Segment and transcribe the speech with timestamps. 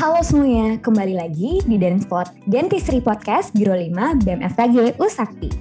[0.00, 5.52] Halo semuanya, kembali lagi di Denspot Dentistry Podcast Biro 5 BEM FKG Usakti.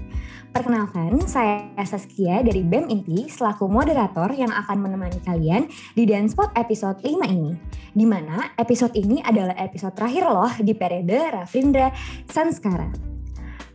[0.55, 7.03] Perkenalkan, saya Saskia dari BEM Inti selaku moderator yang akan menemani kalian di Denspot episode
[7.03, 7.51] 5 ini.
[7.91, 11.91] Di mana episode ini adalah episode terakhir loh di periode Rafindra
[12.23, 13.08] Sanskara.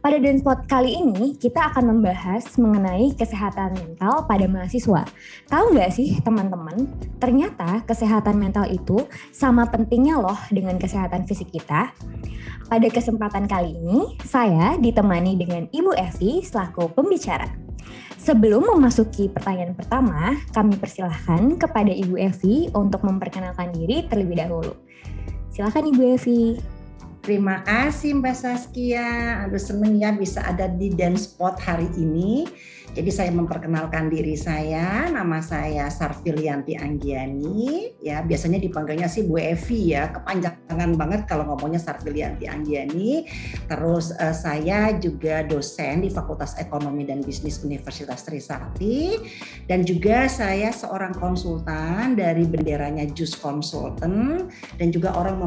[0.04, 5.00] Pada Denspot kali ini, kita akan membahas mengenai kesehatan mental pada mahasiswa.
[5.48, 11.96] Tahu nggak sih teman-teman, ternyata kesehatan mental itu sama pentingnya loh dengan kesehatan fisik kita.
[12.68, 17.48] Pada kesempatan kali ini, saya ditemani dengan Ibu Evi selaku pembicara.
[18.20, 24.76] Sebelum memasuki pertanyaan pertama, kami persilahkan kepada Ibu Evi untuk memperkenalkan diri terlebih dahulu.
[25.48, 26.73] Silakan Ibu Evi.
[27.24, 29.40] Terima kasih Mbak Saskia.
[29.48, 32.44] Aduh seneng ya bisa ada di Dance Spot hari ini.
[32.92, 39.96] Jadi saya memperkenalkan diri saya, nama saya Sarfilianti Anggiani, ya biasanya dipanggilnya sih Bu Evi
[39.96, 43.24] ya, kepanjangan banget kalau ngomongnya Sarfilianti Anggiani.
[43.66, 49.16] Terus uh, saya juga dosen di Fakultas Ekonomi dan Bisnis Universitas Trisakti.
[49.64, 54.52] Dan juga saya seorang konsultan dari benderanya Jus Consultant.
[54.76, 55.40] Dan juga orang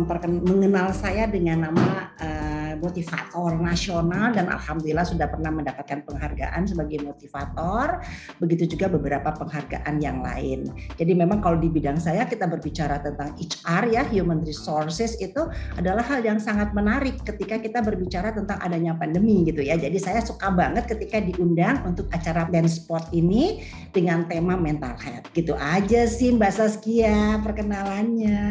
[0.44, 4.36] mengenal saya dengan nama uh, motivator nasional.
[4.36, 8.02] Dan alhamdulillah sudah pernah mendapatkan penghargaan sebagai motivator motivator,
[8.42, 10.66] begitu juga beberapa penghargaan yang lain.
[10.98, 15.46] Jadi memang kalau di bidang saya kita berbicara tentang HR ya, human resources itu
[15.78, 19.78] adalah hal yang sangat menarik ketika kita berbicara tentang adanya pandemi gitu ya.
[19.78, 23.62] Jadi saya suka banget ketika diundang untuk acara dance sport ini
[23.94, 25.30] dengan tema mental health.
[25.38, 28.42] Gitu aja sih Mbak Saskia perkenalannya.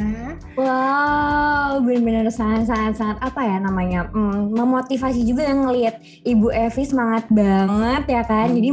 [0.55, 8.05] Wow, benar-benar sangat-sangat apa ya namanya hmm, memotivasi juga yang ngelihat Ibu Evi semangat banget
[8.12, 8.53] ya kan.
[8.53, 8.66] Jadi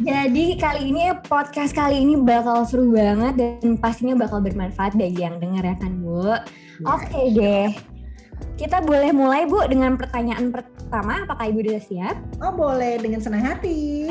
[0.00, 5.36] jadi kali ini podcast kali ini bakal seru banget dan pastinya bakal bermanfaat bagi yang
[5.38, 6.24] dengar ya kan Bu.
[6.24, 6.40] Yes.
[6.88, 7.91] Oke okay deh.
[8.56, 11.24] Kita boleh mulai Bu dengan pertanyaan pertama.
[11.24, 12.16] Apakah Ibu sudah siap?
[12.38, 14.06] Oh boleh, dengan senang hati.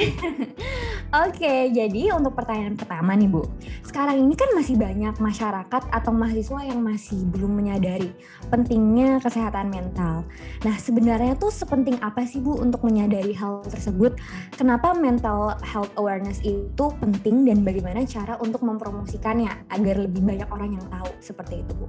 [1.27, 3.43] Oke, jadi untuk pertanyaan pertama nih Bu.
[3.83, 8.15] Sekarang ini kan masih banyak masyarakat atau mahasiswa yang masih belum menyadari
[8.47, 10.23] pentingnya kesehatan mental.
[10.63, 14.15] Nah sebenarnya tuh sepenting apa sih Bu untuk menyadari hal tersebut?
[14.55, 20.79] Kenapa mental health awareness itu penting dan bagaimana cara untuk mempromosikannya agar lebih banyak orang
[20.79, 21.87] yang tahu seperti itu Bu?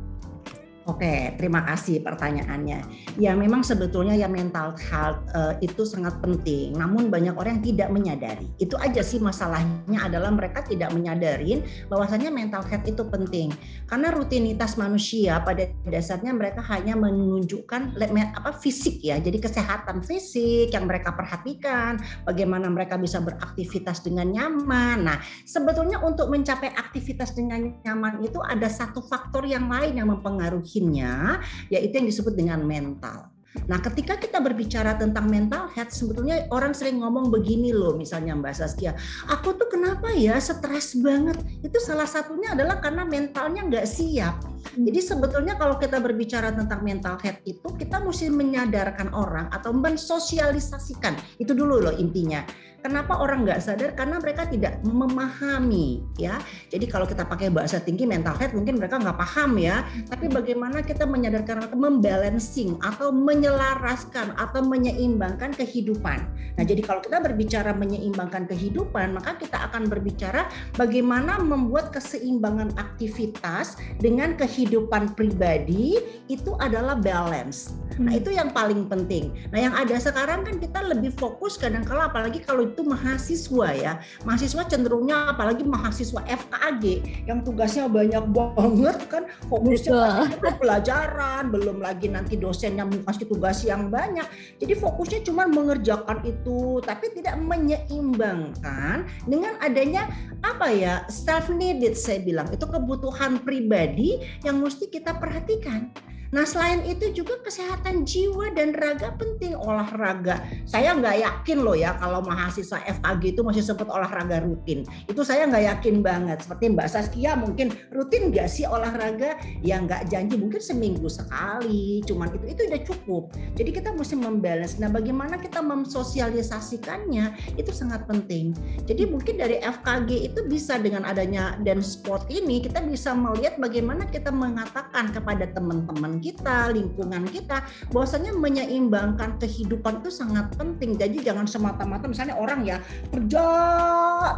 [0.82, 2.82] Oke, terima kasih pertanyaannya.
[3.14, 6.74] Ya, memang sebetulnya ya mental health uh, itu sangat penting.
[6.74, 8.50] Namun banyak orang yang tidak menyadari.
[8.58, 13.54] Itu aja sih masalahnya adalah mereka tidak menyadarin bahwasanya mental health itu penting.
[13.86, 17.94] Karena rutinitas manusia pada dasarnya mereka hanya menunjukkan
[18.34, 19.22] apa fisik ya.
[19.22, 25.06] Jadi kesehatan fisik yang mereka perhatikan, bagaimana mereka bisa beraktivitas dengan nyaman.
[25.06, 30.71] Nah, sebetulnya untuk mencapai aktivitas dengan nyaman itu ada satu faktor yang lain yang mempengaruhi
[30.72, 33.28] bikinnya yaitu yang disebut dengan mental.
[33.68, 38.56] Nah, ketika kita berbicara tentang mental health, sebetulnya orang sering ngomong begini loh, misalnya Mbak
[38.56, 38.96] Saskia,
[39.28, 41.36] aku tuh kenapa ya stres banget?
[41.60, 44.40] Itu salah satunya adalah karena mentalnya nggak siap.
[44.72, 51.12] Jadi sebetulnya kalau kita berbicara tentang mental health itu, kita mesti menyadarkan orang atau mensosialisasikan.
[51.36, 52.40] Itu dulu loh intinya
[52.82, 53.94] Kenapa orang nggak sadar?
[53.94, 56.42] Karena mereka tidak memahami ya.
[56.66, 59.86] Jadi kalau kita pakai bahasa tinggi mental health mungkin mereka nggak paham ya.
[60.10, 66.26] Tapi bagaimana kita menyadarkan atau membalancing atau menyelaraskan atau menyeimbangkan kehidupan.
[66.58, 73.78] Nah jadi kalau kita berbicara menyeimbangkan kehidupan maka kita akan berbicara bagaimana membuat keseimbangan aktivitas
[74.02, 77.78] dengan kehidupan pribadi itu adalah balance.
[78.02, 79.30] Nah itu yang paling penting.
[79.54, 83.92] Nah yang ada sekarang kan kita lebih fokus kadang kala apalagi kalau itu mahasiswa ya.
[84.24, 86.84] Mahasiswa cenderungnya apalagi mahasiswa FKG
[87.28, 93.60] yang tugasnya banyak banget kan fokusnya ke pelajaran, belum lagi nanti dosen yang kasih tugas
[93.62, 94.24] yang banyak.
[94.56, 100.08] Jadi fokusnya cuma mengerjakan itu tapi tidak menyeimbangkan dengan adanya
[100.42, 105.92] apa ya self needed saya bilang itu kebutuhan pribadi yang mesti kita perhatikan.
[106.32, 110.40] Nah selain itu juga kesehatan jiwa dan raga penting olahraga.
[110.64, 114.88] Saya nggak yakin loh ya kalau mahasiswa FKG itu masih sempat olahraga rutin.
[115.04, 116.40] Itu saya nggak yakin banget.
[116.40, 119.36] Seperti Mbak Saskia mungkin rutin nggak sih olahraga?
[119.60, 122.00] Ya nggak janji mungkin seminggu sekali.
[122.08, 123.24] Cuman itu itu udah cukup.
[123.52, 124.80] Jadi kita mesti membalance.
[124.80, 128.56] Nah bagaimana kita memsosialisasikannya itu sangat penting.
[128.88, 134.08] Jadi mungkin dari FKG itu bisa dengan adanya dan sport ini kita bisa melihat bagaimana
[134.08, 140.94] kita mengatakan kepada teman-teman kita, lingkungan kita, bahwasanya menyeimbangkan kehidupan itu sangat penting.
[140.94, 142.78] Jadi jangan semata-mata misalnya orang ya
[143.10, 143.44] kerja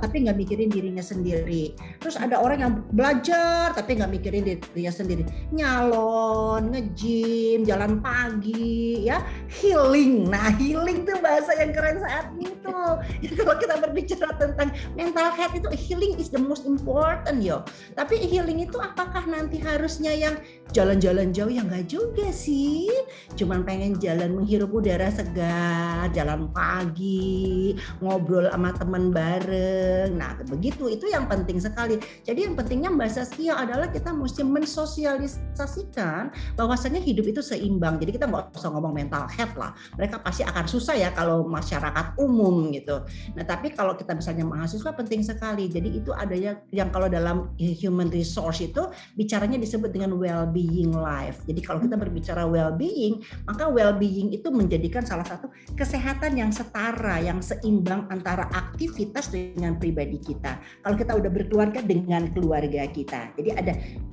[0.01, 1.77] tapi nggak mikirin dirinya sendiri.
[2.01, 5.23] Terus ada orang yang belajar tapi nggak mikirin dirinya sendiri.
[5.53, 9.21] Nyalon, nge-gym, jalan pagi, ya
[9.53, 10.33] healing.
[10.33, 12.79] Nah healing tuh bahasa yang keren saat itu.
[13.21, 17.61] Ya, kalau kita berbicara tentang mental health itu healing is the most important yo.
[17.99, 20.35] Tapi healing itu apakah nanti harusnya yang
[20.73, 22.89] jalan-jalan jauh ya nggak juga sih.
[23.35, 30.15] Cuman pengen jalan menghirup udara segar, jalan pagi, ngobrol sama teman bareng.
[30.17, 31.99] Nah begitu itu yang penting sekali.
[32.25, 37.99] Jadi yang pentingnya Mbak Saskia adalah kita mesti mensosialisasikan bahwasannya hidup itu seimbang.
[37.99, 39.75] Jadi kita nggak usah ngomong mental health lah.
[39.99, 43.03] Mereka pasti akan susah ya kalau masyarakat umum gitu.
[43.35, 45.67] Nah tapi kalau kita misalnya mahasiswa penting sekali.
[45.67, 48.87] Jadi itu adanya yang kalau dalam human resource itu
[49.19, 50.15] bicaranya disebut dengan
[50.55, 51.43] well-being life.
[51.51, 57.43] Jadi kalau kita berbicara well-being, maka well-being itu menjadikan salah satu kesehatan yang setara, yang
[57.43, 60.63] seimbang antara aktivitas dengan pribadi kita.
[60.87, 63.35] Kalau kita udah berkeluarga dengan keluarga kita.
[63.35, 63.73] Jadi ada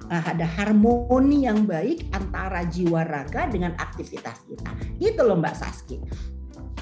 [0.09, 4.69] eh, ada harmoni yang baik antara jiwa raga dengan aktivitas kita.
[4.97, 6.01] Gitu loh Mbak Saski.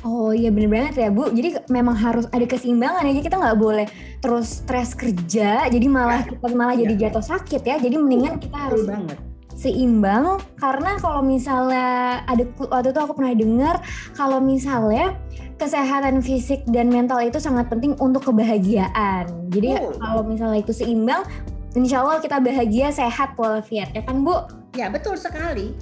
[0.07, 1.27] Oh iya bener banget ya Bu.
[1.27, 3.11] Jadi memang harus ada keseimbangan ya.
[3.11, 3.87] Jadi kita nggak boleh
[4.23, 5.67] terus stres kerja.
[5.67, 6.31] Jadi malah ya.
[6.31, 6.87] kita malah ya.
[6.87, 7.03] jadi iya.
[7.11, 7.75] jatuh sakit ya.
[7.83, 9.19] Jadi mendingan kita harus banget
[9.59, 13.75] seimbang karena kalau misalnya ada waktu itu aku pernah dengar
[14.15, 15.19] kalau misalnya
[15.59, 19.27] kesehatan fisik dan mental itu sangat penting untuk kebahagiaan.
[19.51, 19.91] Jadi oh.
[19.99, 21.27] kalau misalnya itu seimbang,
[21.75, 24.47] insya Allah kita bahagia, sehat, walafiat ya kan Bu?
[24.79, 25.75] Ya betul sekali.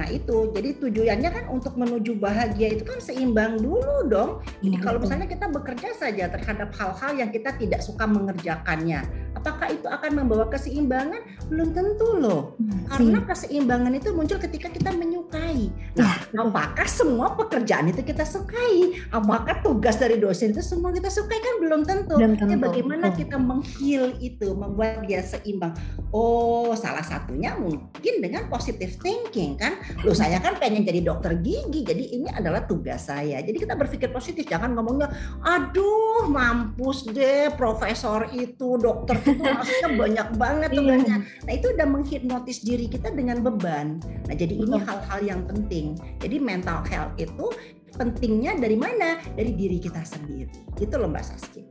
[0.00, 4.40] Nah itu, jadi tujuannya kan untuk menuju bahagia itu kan seimbang dulu dong.
[4.64, 9.04] Jadi ya, kalau misalnya kita bekerja saja terhadap hal-hal yang kita tidak suka mengerjakannya,
[9.36, 11.20] apakah itu akan membawa keseimbangan?
[11.52, 12.56] Belum tentu loh.
[12.56, 15.68] Hmm, Karena keseimbangan itu muncul ketika kita menyukai.
[16.00, 16.48] Nah, ya.
[16.48, 19.04] apakah semua pekerjaan itu kita sukai?
[19.12, 21.44] Apakah tugas dari dosen itu semua kita sukai?
[21.44, 22.16] Kan belum tentu.
[22.16, 22.56] Belum tentu.
[22.56, 23.16] Jadi bagaimana oh.
[23.20, 25.76] kita menghil itu, membuat dia seimbang?
[26.08, 31.84] Oh, salah satunya mungkin dengan positive thinking kan Loh saya kan pengen jadi dokter gigi,
[31.84, 33.42] jadi ini adalah tugas saya.
[33.42, 35.10] Jadi kita berpikir positif, jangan ngomongnya,
[35.44, 41.16] aduh mampus deh profesor itu, dokter itu maksudnya banyak banget tugasnya.
[41.20, 41.44] Iya.
[41.46, 44.00] Nah itu udah menghipnotis diri kita dengan beban.
[44.26, 45.98] Nah jadi ini hal-hal yang penting.
[46.20, 47.52] Jadi mental health itu
[47.96, 49.18] pentingnya dari mana?
[49.34, 50.50] Dari diri kita sendiri.
[50.78, 51.62] Itu loh Mbak Saski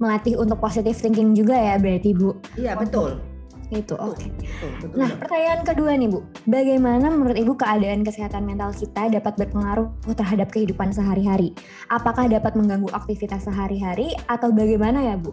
[0.00, 2.32] melatih untuk positive thinking juga ya berarti Bu.
[2.56, 3.20] Iya betul.
[3.70, 4.18] Itu oke.
[4.18, 4.34] Okay.
[4.98, 9.86] Nah, pertanyaan kedua nih Bu, bagaimana menurut Ibu keadaan kesehatan mental kita dapat berpengaruh
[10.18, 11.54] terhadap kehidupan sehari-hari?
[11.86, 15.30] Apakah dapat mengganggu aktivitas sehari-hari atau bagaimana ya Bu?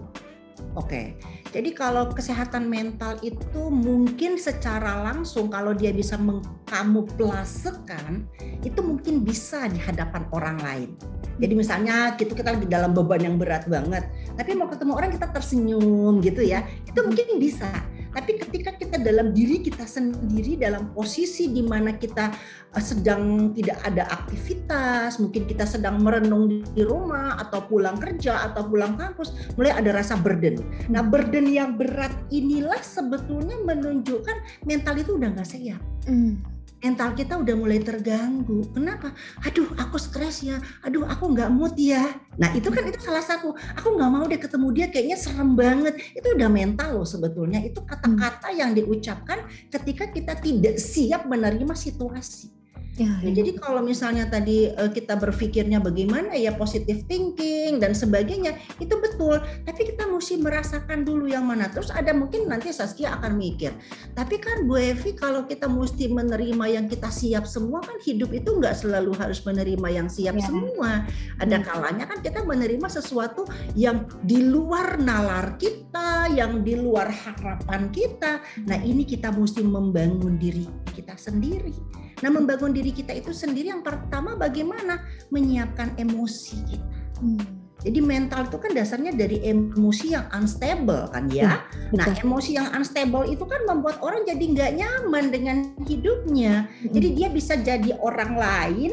[0.78, 1.18] Oke,
[1.50, 8.30] jadi kalau kesehatan mental itu mungkin secara langsung kalau dia bisa mengkamuflasekan
[8.62, 10.89] itu mungkin bisa di hadapan orang lain.
[11.38, 14.06] Jadi misalnya gitu kita di dalam beban yang berat banget,
[14.38, 17.69] tapi mau ketemu orang kita tersenyum gitu ya, itu mungkin bisa
[18.18, 22.34] tapi ketika kita dalam diri kita sendiri dalam posisi di mana kita
[22.74, 28.66] eh, sedang tidak ada aktivitas, mungkin kita sedang merenung di rumah atau pulang kerja atau
[28.66, 30.58] pulang kampus, mulai ada rasa burden.
[30.90, 35.82] Nah, burden yang berat inilah sebetulnya menunjukkan mental itu udah nggak siap.
[36.10, 38.65] Mm mental kita udah mulai terganggu.
[38.74, 39.13] Kenapa?
[39.46, 40.62] Aduh, aku stres ya.
[40.86, 42.05] Aduh, aku nggak mood ya.
[42.38, 43.53] Nah, itu kan itu salah satu.
[43.77, 45.98] Aku nggak mau deh ketemu dia, kayaknya serem banget.
[46.13, 47.62] Itu udah mental loh sebetulnya.
[47.62, 52.57] Itu kata-kata yang diucapkan ketika kita tidak siap menerima situasi.
[52.98, 53.30] Ya, ya.
[53.30, 59.38] Jadi kalau misalnya tadi uh, kita berpikirnya bagaimana ya positive thinking dan sebagainya itu betul,
[59.70, 61.70] tapi kita mesti merasakan dulu yang mana.
[61.70, 63.70] Terus ada mungkin nanti Saskia akan mikir,
[64.18, 68.58] tapi kan Bu Evi kalau kita mesti menerima yang kita siap semua kan hidup itu
[68.58, 70.50] nggak selalu harus menerima yang siap ya.
[70.50, 71.06] semua.
[71.38, 73.46] Ada kalanya kan kita menerima sesuatu
[73.77, 78.42] yang di luar nalar kita, yang di luar harapan kita.
[78.66, 80.66] Nah ini kita mesti membangun diri
[80.98, 81.77] kita sendiri.
[82.25, 86.88] Nah, membangun diri kita itu sendiri yang pertama bagaimana menyiapkan emosi kita.
[87.22, 87.44] Hmm.
[87.77, 91.62] Jadi mental itu kan dasarnya dari emosi yang unstable kan ya.
[91.62, 96.65] Hmm, nah emosi yang unstable itu kan membuat orang jadi nggak nyaman dengan hidupnya.
[96.65, 96.91] Hmm.
[96.91, 98.91] Jadi dia bisa jadi orang lain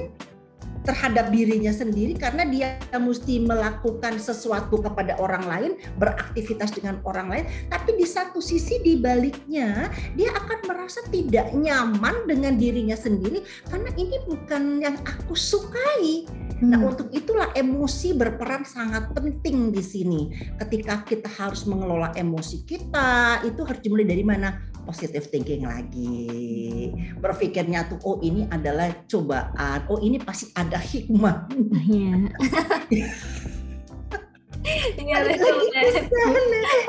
[0.84, 7.44] terhadap dirinya sendiri karena dia mesti melakukan sesuatu kepada orang lain, beraktivitas dengan orang lain,
[7.72, 13.90] tapi di satu sisi di baliknya dia akan merasa tidak nyaman dengan dirinya sendiri karena
[13.96, 16.28] ini bukan yang aku sukai.
[16.62, 16.90] Nah, hmm.
[16.94, 20.20] untuk itulah emosi berperan sangat penting di sini.
[20.62, 24.73] Ketika kita harus mengelola emosi kita, itu harus dimulai dari mana?
[24.84, 26.92] Positive thinking lagi.
[27.18, 31.48] Berpikirnya tuh, oh ini adalah cobaan, oh ini pasti ada hikmah.
[31.74, 32.14] Iya.
[34.96, 35.56] Iya betul.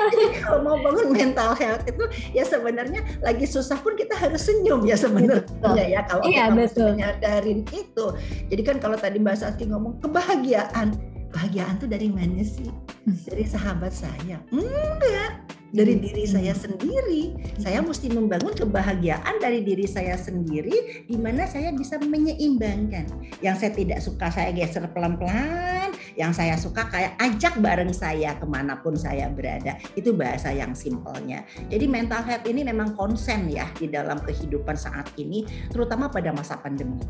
[0.08, 4.88] Jadi kalau mau bangun mental health itu ya sebenarnya lagi susah pun kita harus senyum
[4.88, 6.88] ya sebenarnya ya kalau iya, kita betul.
[6.96, 8.06] menyadarin itu.
[8.48, 10.96] Jadi kan kalau tadi Mbak Saski ngomong kebahagiaan,
[11.28, 12.64] kebahagiaan tuh dari mana sih?
[13.04, 13.16] Hmm.
[13.28, 14.40] Dari sahabat saya.
[14.48, 17.34] Enggak, dari diri saya sendiri.
[17.58, 23.08] Saya mesti membangun kebahagiaan dari diri saya sendiri di mana saya bisa menyeimbangkan.
[23.42, 28.46] Yang saya tidak suka saya geser pelan-pelan, yang saya suka kayak ajak bareng saya ke
[28.46, 29.78] mana pun saya berada.
[29.98, 31.42] Itu bahasa yang simpelnya.
[31.72, 36.58] Jadi mental health ini memang konsen ya di dalam kehidupan saat ini, terutama pada masa
[36.60, 37.02] pandemi.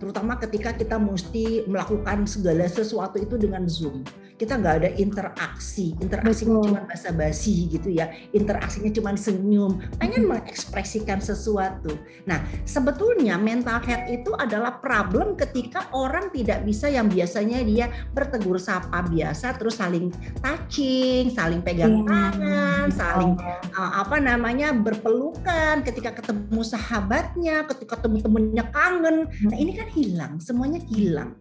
[0.00, 4.04] Terutama ketika kita mesti melakukan segala sesuatu itu dengan Zoom.
[4.34, 11.96] Kita nggak ada interaksi, interaksinya cuma basa-basi gitu ya interaksinya cuma senyum, pengen mengekspresikan sesuatu.
[12.28, 18.58] Nah, sebetulnya mental health itu adalah problem ketika orang tidak bisa yang biasanya dia bertegur
[18.58, 22.08] sapa biasa terus saling touching, saling pegang iya.
[22.08, 23.32] tangan, saling
[23.76, 29.16] uh, apa namanya berpelukan ketika ketemu sahabatnya, ketika ketemu temennya kangen.
[29.48, 31.36] Nah, ini kan hilang, semuanya hilang.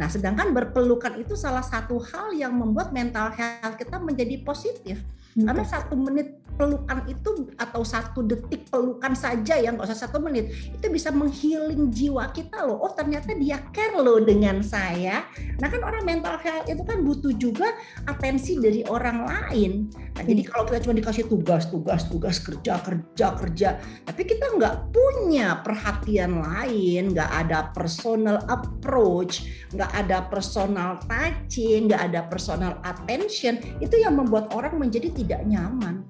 [0.00, 5.04] Nah, sedangkan berpelukan itu salah satu hal yang membuat mental health kita menjadi positif.
[5.32, 10.52] Karena satu menit pelukan itu atau satu detik pelukan saja yang nggak usah satu menit
[10.68, 12.80] itu bisa menghealing jiwa kita loh.
[12.80, 15.24] Oh ternyata dia care loh dengan saya.
[15.58, 17.72] Nah kan orang mental health itu kan butuh juga
[18.04, 19.88] atensi dari orang lain.
[20.12, 23.68] Nah, jadi kalau kita cuma dikasih tugas, tugas, tugas kerja, kerja, kerja,
[24.04, 32.12] tapi kita nggak punya perhatian lain, nggak ada personal approach, nggak ada personal touching, nggak
[32.12, 36.04] ada personal attention, itu yang membuat orang menjadi tidak nyaman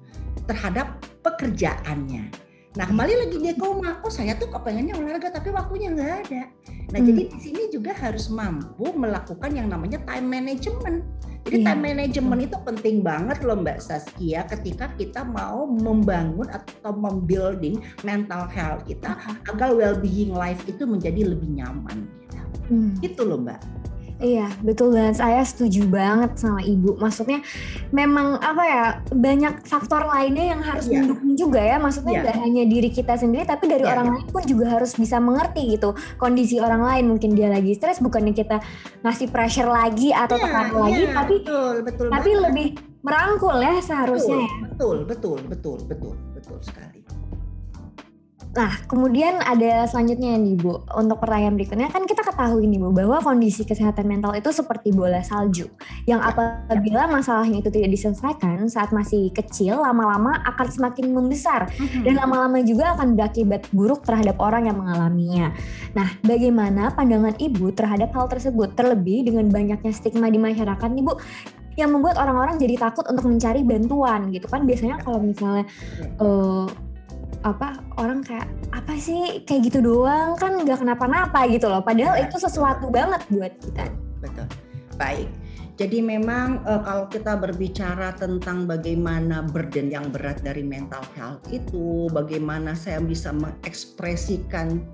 [0.45, 2.29] terhadap pekerjaannya.
[2.73, 6.43] Nah kembali lagi dia koma, oh saya tuh kepengennya olahraga tapi waktunya nggak ada.
[6.89, 7.05] Nah hmm.
[7.05, 11.05] jadi di sini juga harus mampu melakukan yang namanya time management.
[11.43, 11.67] Jadi yeah.
[11.69, 18.49] time management itu penting banget loh Mbak Saskia ketika kita mau membangun atau membuilding mental
[18.49, 19.21] health kita
[19.51, 22.09] agar well-being life itu menjadi lebih nyaman.
[22.71, 22.97] Hmm.
[23.05, 23.82] Itu loh Mbak.
[24.21, 25.17] Iya, betul banget.
[25.19, 27.01] Saya setuju banget sama Ibu.
[27.01, 27.41] Maksudnya
[27.89, 31.01] memang apa ya, banyak faktor lainnya yang harus yeah.
[31.01, 31.81] mendukung juga ya.
[31.81, 32.43] Maksudnya nggak yeah.
[32.45, 34.15] hanya diri kita sendiri, tapi dari yeah, orang yeah.
[34.21, 35.97] lain pun juga harus bisa mengerti gitu.
[36.21, 38.61] Kondisi orang lain mungkin dia lagi stres, bukannya kita
[39.01, 42.45] ngasih pressure lagi atau yeah, tekan yeah, lagi, tapi betul, betul tapi banget.
[42.45, 42.67] lebih
[43.03, 44.45] merangkul ya seharusnya.
[44.45, 44.63] Betul, ya.
[44.63, 46.92] betul, betul, betul, betul, betul sekali.
[48.53, 53.17] Nah, kemudian ada selanjutnya nih Bu, untuk pertanyaan berikutnya kan kita ketahui nih Bu bahwa
[53.17, 55.65] kondisi kesehatan mental itu seperti bola salju
[56.05, 62.05] yang apabila masalahnya itu tidak diselesaikan saat masih kecil lama-lama akan semakin membesar mm-hmm.
[62.05, 65.49] dan lama-lama juga akan berakibat buruk terhadap orang yang mengalaminya.
[65.97, 68.77] Nah, bagaimana pandangan Ibu terhadap hal tersebut?
[68.77, 71.17] Terlebih dengan banyaknya stigma di masyarakat nih Bu
[71.73, 74.61] yang membuat orang-orang jadi takut untuk mencari bantuan gitu kan.
[74.69, 75.65] Biasanya kalau misalnya
[76.21, 76.69] uh,
[77.43, 79.43] apa orang kayak apa sih?
[79.43, 81.83] Kayak gitu doang kan nggak kenapa-napa gitu loh.
[81.83, 83.85] Padahal ya, itu sesuatu banget buat kita.
[84.23, 84.47] Betul.
[84.95, 85.29] Baik.
[85.73, 92.07] Jadi memang uh, kalau kita berbicara tentang bagaimana burden yang berat dari mental health itu
[92.13, 94.85] bagaimana saya bisa mengekspresikan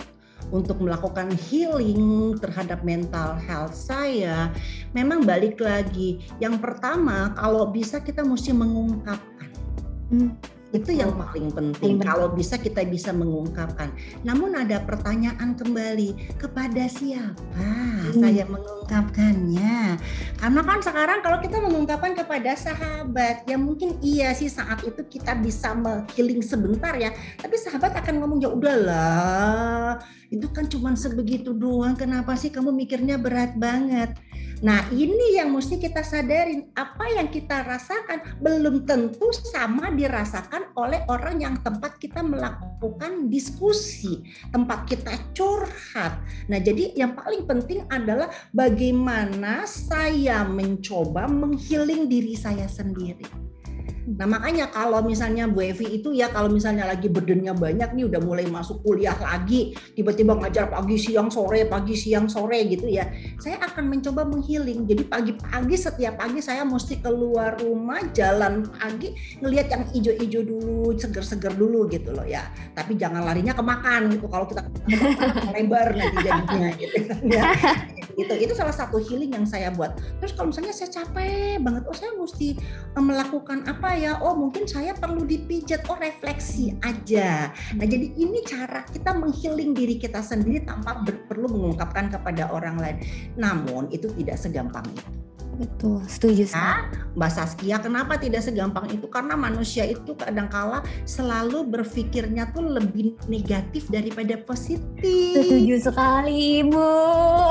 [0.55, 4.49] untuk melakukan healing terhadap mental health saya
[4.95, 6.23] memang balik lagi.
[6.39, 9.51] Yang pertama kalau bisa kita mesti mengungkapkan.
[10.09, 11.97] Hmm itu yang paling penting.
[12.01, 13.89] Kalau bisa kita bisa mengungkapkan.
[14.21, 18.21] Namun ada pertanyaan kembali kepada siapa hmm.
[18.21, 19.97] saya mengungkapkannya?
[20.37, 25.33] Karena kan sekarang kalau kita mengungkapkan kepada sahabat, ya mungkin iya sih saat itu kita
[25.41, 25.73] bisa
[26.13, 27.13] healing sebentar ya.
[27.41, 29.97] Tapi sahabat akan ngomong ya udahlah,
[30.29, 31.97] itu kan cuma sebegitu doang.
[31.97, 34.13] Kenapa sih kamu mikirnya berat banget?
[34.59, 36.67] Nah, ini yang mesti kita sadarin.
[36.75, 44.19] Apa yang kita rasakan belum tentu sama dirasakan oleh orang yang tempat kita melakukan diskusi,
[44.51, 46.19] tempat kita curhat.
[46.51, 53.25] Nah, jadi yang paling penting adalah bagaimana saya mencoba menghealing diri saya sendiri.
[54.09, 58.21] Nah makanya kalau misalnya Bu Evi itu ya kalau misalnya lagi burdennya banyak nih udah
[58.25, 63.05] mulai masuk kuliah lagi, tiba-tiba ngajar pagi siang sore, pagi siang sore gitu ya.
[63.37, 64.89] Saya akan mencoba menghiling.
[64.89, 69.13] Jadi pagi-pagi setiap pagi saya mesti keluar rumah jalan pagi
[69.43, 72.49] ngelihat yang ijo-ijo dulu, seger-seger dulu gitu loh ya.
[72.73, 74.25] Tapi jangan larinya ke makan gitu.
[74.25, 74.65] Kalau kita
[75.53, 77.43] lebar nanti jadinya gitu kan ya
[78.19, 81.95] itu itu salah satu healing yang saya buat terus kalau misalnya saya capek banget oh
[81.95, 82.59] saya mesti
[82.95, 87.51] eh, melakukan apa ya oh mungkin saya perlu dipijat oh refleksi aja.
[87.75, 92.97] Nah jadi ini cara kita menghealing diri kita sendiri tanpa perlu mengungkapkan kepada orang lain.
[93.35, 95.29] Namun itu tidak segampang itu
[95.59, 96.87] Betul, setuju nah,
[97.19, 99.11] Mbak Saskia, kenapa tidak segampang itu?
[99.11, 105.35] Karena manusia itu kadangkala selalu berpikirnya tuh lebih negatif daripada positif.
[105.35, 106.91] Setuju sekali, Ibu.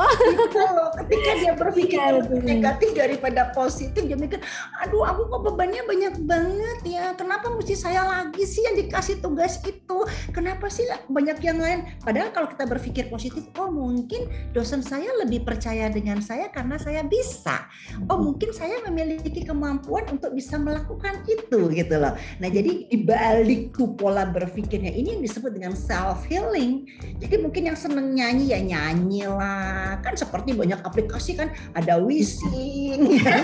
[0.08, 0.64] Gitu
[1.04, 4.40] Ketika dia berpikir ya, negatif daripada positif, dia mikir,
[4.80, 7.12] aduh aku kok bebannya banyak banget ya.
[7.12, 9.98] Kenapa mesti saya lagi sih yang dikasih tugas itu?
[10.32, 11.92] Kenapa sih banyak yang lain?
[12.00, 17.04] Padahal kalau kita berpikir positif, oh mungkin dosen saya lebih percaya dengan saya karena saya
[17.04, 17.68] bisa
[18.06, 22.14] oh mungkin saya memiliki kemampuan untuk bisa melakukan itu gitu loh.
[22.38, 26.86] Nah jadi dibalik tuh pola berpikirnya ini yang disebut dengan self healing.
[27.18, 29.98] Jadi mungkin yang seneng nyanyi ya nyanyi lah.
[30.06, 33.34] Kan seperti banyak aplikasi kan ada wishing ya,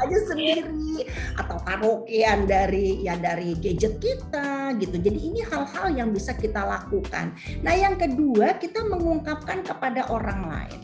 [0.00, 1.04] aja sendiri
[1.36, 4.96] atau karaokean dari ya dari gadget kita gitu.
[4.96, 7.36] Jadi ini hal-hal yang bisa kita lakukan.
[7.60, 10.80] Nah yang kedua kita mengungkapkan kepada orang lain.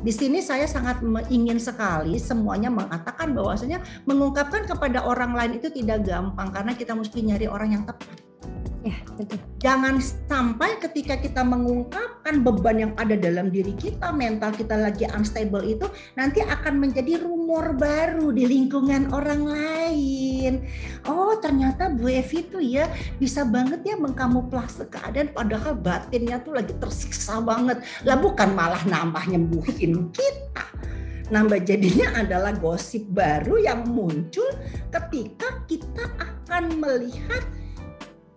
[0.00, 6.08] Di sini saya sangat ingin sekali semuanya mengatakan bahwasanya mengungkapkan kepada orang lain itu tidak
[6.08, 8.29] gampang karena kita mesti nyari orang yang tepat.
[8.80, 8.96] Ya.
[9.60, 15.60] Jangan sampai ketika kita mengungkapkan beban yang ada dalam diri kita, mental kita lagi unstable
[15.60, 15.84] itu
[16.16, 20.64] nanti akan menjadi rumor baru di lingkungan orang lain.
[21.04, 22.88] Oh, ternyata Bu Evi itu ya
[23.20, 27.84] bisa banget ya mengkamuflase keadaan padahal batinnya tuh lagi tersiksa banget.
[28.08, 30.64] Lah bukan malah nambah nyembuhin kita
[31.30, 34.50] nambah jadinya adalah gosip baru yang muncul
[34.90, 37.46] ketika kita akan melihat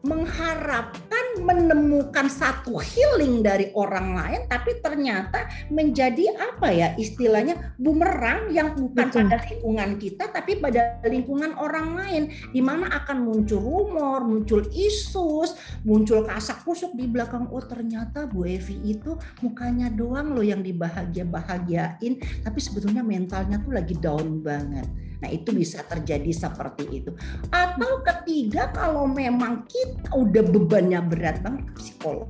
[0.03, 8.75] mengharapkan menemukan satu healing dari orang lain tapi ternyata menjadi apa ya istilahnya bumerang yang
[8.75, 9.31] bukan Betul.
[9.31, 15.55] pada lingkungan kita tapi pada lingkungan orang lain di mana akan muncul rumor, muncul isus,
[15.87, 22.43] muncul kasak kusuk di belakang oh ternyata Bu Evi itu mukanya doang loh yang dibahagia-bahagiain
[22.43, 24.85] tapi sebetulnya mentalnya tuh lagi down banget.
[25.23, 27.15] Nah, itu bisa terjadi seperti itu.
[27.47, 32.27] Atau ketiga kalau memang kita udah bebannya berat banget psikolog.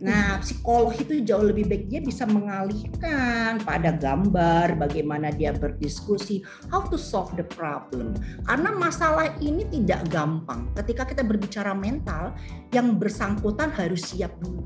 [0.00, 6.40] Nah, psikolog itu jauh lebih baik dia bisa mengalihkan pada gambar bagaimana dia berdiskusi
[6.72, 8.16] how to solve the problem.
[8.48, 10.72] Karena masalah ini tidak gampang.
[10.72, 12.32] Ketika kita berbicara mental,
[12.72, 14.64] yang bersangkutan harus siap dulu.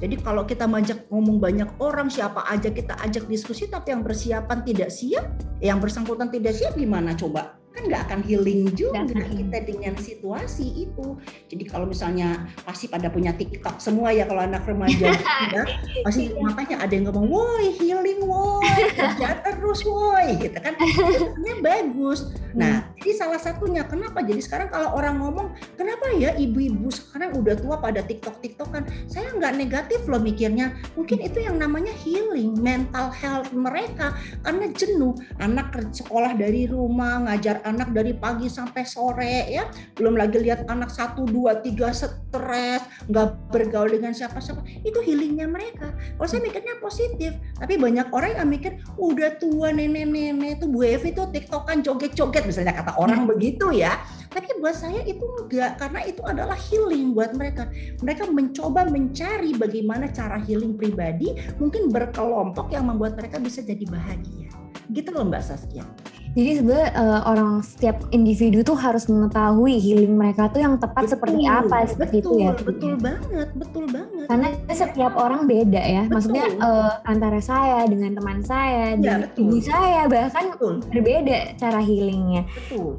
[0.00, 4.58] Jadi kalau kita majak ngomong banyak orang, siapa aja kita ajak diskusi, tapi yang persiapan
[4.64, 5.24] tidak siap,
[5.60, 7.60] yang bersangkutan tidak siap gimana coba?
[7.70, 11.16] kan nggak akan healing juga kita dengan situasi itu.
[11.46, 15.14] Jadi kalau misalnya pasti pada punya TikTok semua ya kalau anak remaja
[15.54, 15.62] ya,
[16.02, 20.74] pasti makanya ada yang ngomong, woi healing woi, kerja terus woi, gitu kan.
[21.40, 22.34] Itu bagus.
[22.52, 22.89] Nah.
[23.00, 24.20] Jadi salah satunya kenapa?
[24.20, 28.84] Jadi sekarang kalau orang ngomong, kenapa ya ibu-ibu sekarang udah tua pada TikTok TikTok kan?
[29.08, 30.76] Saya nggak negatif loh mikirnya.
[31.00, 34.12] Mungkin itu yang namanya healing, mental health mereka
[34.44, 35.16] karena jenuh.
[35.40, 39.64] Anak sekolah dari rumah ngajar anak dari pagi sampai sore ya
[39.96, 45.94] belum lagi lihat anak satu dua tiga stres nggak bergaul dengan siapa-siapa itu healingnya mereka
[46.18, 51.14] kalau saya mikirnya positif tapi banyak orang yang mikir udah tua nenek-nenek tuh Bu Evi
[51.14, 53.30] tuh tiktokan joget-joget misalnya kata orang hmm.
[53.36, 54.00] begitu ya.
[54.30, 57.66] Tapi buat saya itu enggak karena itu adalah healing buat mereka.
[57.98, 64.54] Mereka mencoba mencari bagaimana cara healing pribadi mungkin berkelompok yang membuat mereka bisa jadi bahagia.
[64.94, 65.82] Gitu loh Mbak Saskia
[66.30, 71.12] jadi sebenarnya uh, orang setiap individu tuh harus mengetahui healing mereka tuh yang tepat betul,
[71.18, 72.50] seperti apa seperti betul, itu ya.
[72.54, 74.26] Betul banget, betul banget.
[74.30, 74.74] Karena ya.
[74.78, 76.02] setiap orang beda ya.
[76.06, 76.14] Betul.
[76.14, 80.74] Maksudnya uh, antara saya dengan teman saya, ya, dengan ibu saya bahkan betul.
[80.94, 82.46] berbeda cara healingnya.
[82.54, 82.94] Betul.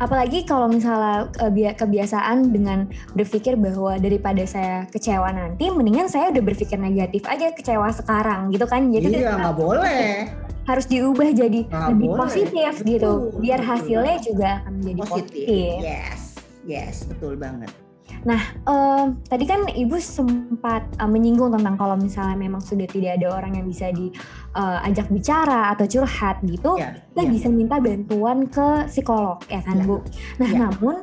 [0.00, 1.28] Apalagi kalau misalnya
[1.76, 7.92] kebiasaan dengan berpikir bahwa daripada saya kecewa nanti, mendingan saya udah berpikir negatif aja kecewa
[7.92, 8.88] sekarang gitu kan.
[8.88, 10.32] Jadi iya nggak boleh
[10.70, 12.20] harus diubah jadi nah, lebih boleh.
[12.24, 14.28] positif betul, gitu biar hasilnya betul.
[14.32, 15.30] juga akan menjadi positif.
[15.34, 15.78] positif.
[15.82, 16.20] Yes,
[16.64, 17.89] yes, betul banget.
[18.28, 23.32] Nah, um, tadi kan Ibu sempat uh, menyinggung tentang kalau misalnya memang sudah tidak ada
[23.32, 27.30] orang yang bisa diajak uh, bicara atau curhat gitu, ya, kita ya.
[27.32, 29.84] bisa minta bantuan ke psikolog ya kan ya.
[29.88, 29.96] Bu.
[30.36, 30.58] Nah, ya.
[30.68, 30.96] namun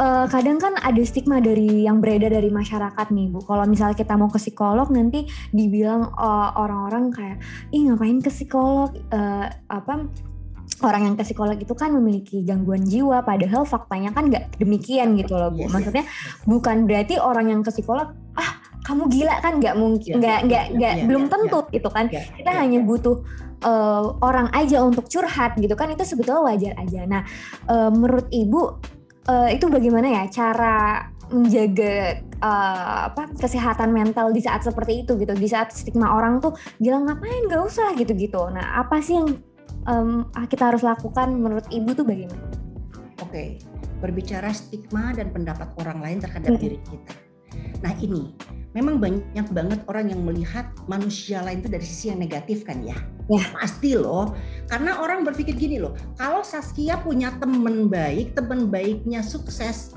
[0.00, 3.44] uh, kadang kan ada stigma dari yang beredar dari masyarakat nih Bu.
[3.44, 7.38] Kalau misalnya kita mau ke psikolog nanti dibilang orang orang-orang kayak
[7.72, 10.08] ih ngapain ke psikolog uh, apa
[10.84, 15.38] orang yang ke psikolog itu kan memiliki gangguan jiwa padahal faktanya kan nggak demikian gitu
[15.38, 15.70] loh Bu.
[15.70, 16.04] Maksudnya
[16.44, 18.50] bukan berarti orang yang ke psikolog ah
[18.84, 22.06] kamu gila kan nggak mungkin iya, nggak nggak nggak belum tentu gitu kan.
[22.10, 22.86] Kita ya, hanya ya.
[22.86, 23.16] butuh
[23.64, 27.00] uh, orang aja untuk curhat gitu kan itu sebetulnya wajar aja.
[27.08, 27.22] Nah
[27.70, 28.76] uh, menurut ibu
[29.30, 35.32] uh, itu bagaimana ya cara menjaga uh, apa kesehatan mental di saat seperti itu gitu?
[35.32, 39.34] Di saat stigma orang tuh bilang ngapain nggak usah gitu gitu nah apa sih yang
[39.86, 42.46] um, kita harus lakukan menurut ibu tuh bagaimana?
[43.24, 43.48] Oke, okay.
[44.04, 46.60] berbicara stigma dan pendapat orang lain terhadap hmm.
[46.60, 47.14] diri kita.
[47.80, 48.34] Nah ini
[48.76, 52.96] memang banyak banget orang yang melihat manusia lain itu dari sisi yang negatif kan ya.
[53.32, 53.42] Ya.
[53.56, 54.36] Pasti loh.
[54.68, 59.96] Karena orang berpikir gini loh, kalau Saskia punya teman baik, teman baiknya sukses,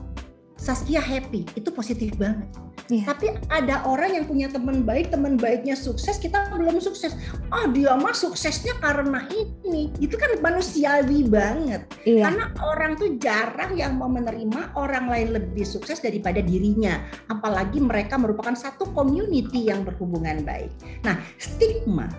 [0.59, 2.51] Saskia happy, itu positif banget.
[2.91, 3.05] Yeah.
[3.05, 7.13] Tapi ada orang yang punya teman baik, teman baiknya sukses, kita belum sukses.
[7.53, 9.93] Oh dia mah suksesnya karena ini.
[10.01, 11.85] Itu kan manusiawi banget.
[12.03, 12.27] Yeah.
[12.27, 16.97] Karena orang tuh jarang yang mau menerima orang lain lebih sukses daripada dirinya.
[17.29, 20.73] Apalagi mereka merupakan satu community yang berhubungan baik.
[21.05, 22.09] Nah stigma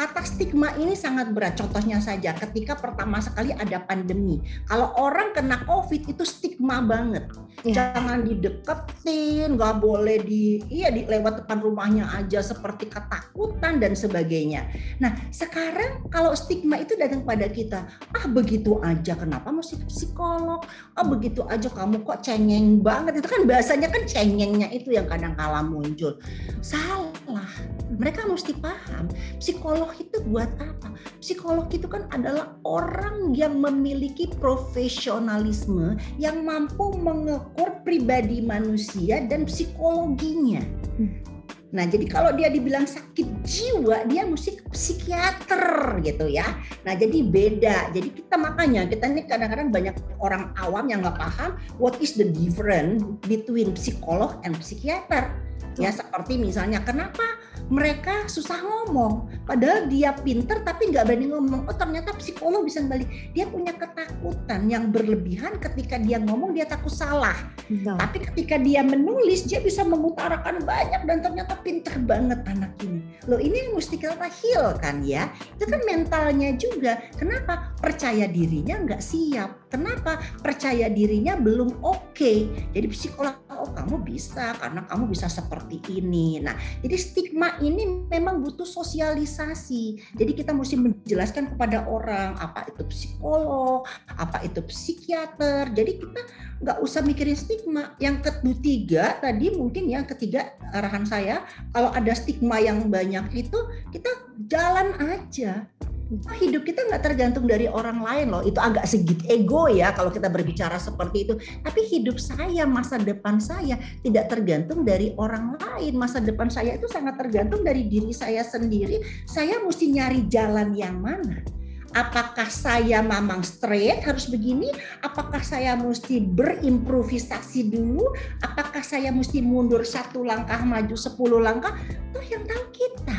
[0.00, 1.60] kata stigma ini sangat berat.
[1.60, 4.40] Contohnya saja ketika pertama sekali ada pandemi.
[4.64, 7.28] Kalau orang kena COVID itu stigma banget.
[7.60, 7.92] Ya.
[7.92, 14.72] Jangan dideketin, nggak boleh di iya di lewat depan rumahnya aja seperti ketakutan dan sebagainya.
[15.04, 17.84] Nah, sekarang kalau stigma itu datang pada kita,
[18.16, 20.64] ah begitu aja kenapa mesti psikolog?
[20.96, 23.20] Ah begitu aja kamu kok cengeng banget.
[23.20, 26.16] Itu kan bahasanya kan cengengnya itu yang kadang kala muncul.
[26.64, 27.49] Salah.
[27.90, 29.10] Mereka mesti paham
[29.42, 30.94] psikolog itu buat apa?
[31.18, 40.62] Psikolog itu kan adalah orang yang memiliki profesionalisme yang mampu mengukur pribadi manusia dan psikologinya.
[40.96, 41.30] Hmm.
[41.70, 46.58] Nah, jadi kalau dia dibilang sakit jiwa, dia mesti ke psikiater gitu ya.
[46.82, 47.94] Nah, jadi beda.
[47.94, 52.26] Jadi kita makanya kita ini kadang-kadang banyak orang awam yang nggak paham what is the
[52.26, 55.30] difference between psikolog and psikiater.
[55.78, 57.22] Ya, seperti misalnya kenapa
[57.70, 59.30] mereka susah ngomong.
[59.46, 61.70] Padahal dia pinter tapi nggak berani ngomong.
[61.70, 66.90] Oh ternyata psikolog bisa balik dia punya ketakutan yang berlebihan ketika dia ngomong dia takut
[66.90, 67.38] salah.
[67.70, 67.94] No.
[68.02, 72.98] tapi ketika dia menulis dia bisa mengutarakan banyak dan ternyata pinter banget anak ini.
[73.30, 75.30] Loh ini yang mesti kita heal kan ya?
[75.54, 76.98] Itu kan mentalnya juga.
[77.14, 77.70] Kenapa?
[77.78, 79.70] Percaya dirinya nggak siap.
[79.70, 80.18] Kenapa?
[80.42, 82.10] Percaya dirinya belum oke.
[82.10, 82.50] Okay.
[82.74, 86.42] jadi psikolog oh kamu bisa karena kamu bisa seperti ini.
[86.42, 90.00] Nah jadi stigma ini memang butuh sosialisasi.
[90.16, 93.84] Jadi kita mesti menjelaskan kepada orang apa itu psikolog,
[94.16, 95.70] apa itu psikiater.
[95.72, 96.20] Jadi kita
[96.60, 97.94] nggak usah mikirin stigma.
[98.02, 103.58] Yang ketiga tadi mungkin yang ketiga arahan saya kalau ada stigma yang banyak itu
[103.92, 104.10] kita
[104.48, 105.68] jalan aja
[106.10, 108.42] oh, hidup kita nggak tergantung dari orang lain loh.
[108.42, 111.34] Itu agak segit ego ya kalau kita berbicara seperti itu.
[111.62, 115.94] Tapi hidup saya, masa depan saya tidak tergantung dari orang lain.
[115.94, 119.00] Masa depan saya itu sangat tergantung dari diri saya sendiri.
[119.24, 121.42] Saya mesti nyari jalan yang mana.
[121.90, 124.70] Apakah saya mamang straight harus begini?
[125.02, 128.14] Apakah saya mesti berimprovisasi dulu?
[128.46, 131.74] Apakah saya mesti mundur satu langkah maju sepuluh langkah?
[132.14, 133.18] Tuh yang tahu kita.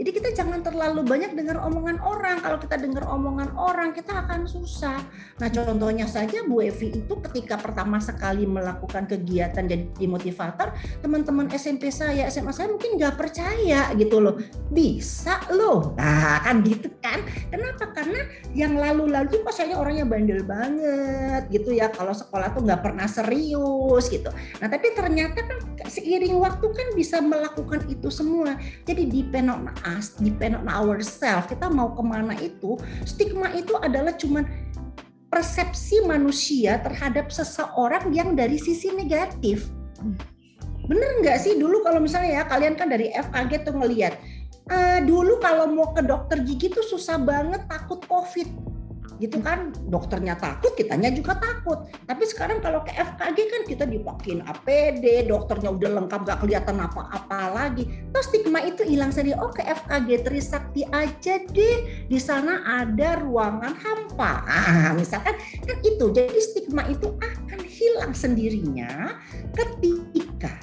[0.00, 2.40] Jadi kita jangan terlalu banyak dengar omongan orang.
[2.40, 4.96] Kalau kita dengar omongan orang, kita akan susah.
[5.36, 10.72] Nah contohnya saja Bu Evi itu ketika pertama sekali melakukan kegiatan jadi motivator,
[11.04, 14.40] teman-teman SMP saya, SMA saya mungkin nggak percaya gitu loh.
[14.72, 15.92] Bisa loh.
[16.00, 17.20] Nah kan gitu kan.
[17.52, 17.92] Kenapa?
[17.92, 18.24] Karena
[18.56, 21.92] yang lalu-lalu kok saya orangnya bandel banget gitu ya.
[21.92, 24.32] Kalau sekolah tuh nggak pernah serius gitu.
[24.64, 28.56] Nah tapi ternyata kan seiring waktu kan bisa melakukan itu semua.
[28.88, 31.50] Jadi di on us, depend on ourselves.
[31.50, 34.46] Kita mau ke mana itu, stigma itu adalah cuman
[35.30, 39.70] persepsi manusia terhadap seseorang yang dari sisi negatif.
[40.90, 44.18] Bener nggak sih dulu kalau misalnya ya kalian kan dari FKG tuh ngelihat,
[44.74, 48.70] uh, dulu kalau mau ke dokter gigi tuh susah banget takut COVID
[49.20, 51.86] gitu kan dokternya takut kitanya juga takut.
[52.08, 57.52] Tapi sekarang kalau ke FKG kan kita dipakein APD dokternya udah lengkap gak kelihatan apa-apa
[57.52, 57.84] lagi.
[58.10, 59.36] Terus stigma itu hilang sendiri.
[59.36, 62.08] Oh ke FKG Trisakti aja deh.
[62.08, 64.42] Di sana ada ruangan hampa.
[64.48, 65.36] Ah, misalkan
[65.68, 66.08] kan itu.
[66.10, 69.20] Jadi stigma itu akan hilang sendirinya
[69.52, 70.56] ketika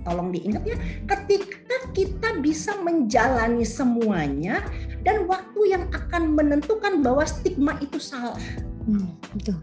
[0.00, 4.64] tolong diingat ya ketika kita bisa menjalani semuanya
[5.04, 8.40] dan waktu yang akan menentukan bahwa stigma itu salah.
[8.84, 9.56] Hmm, betul.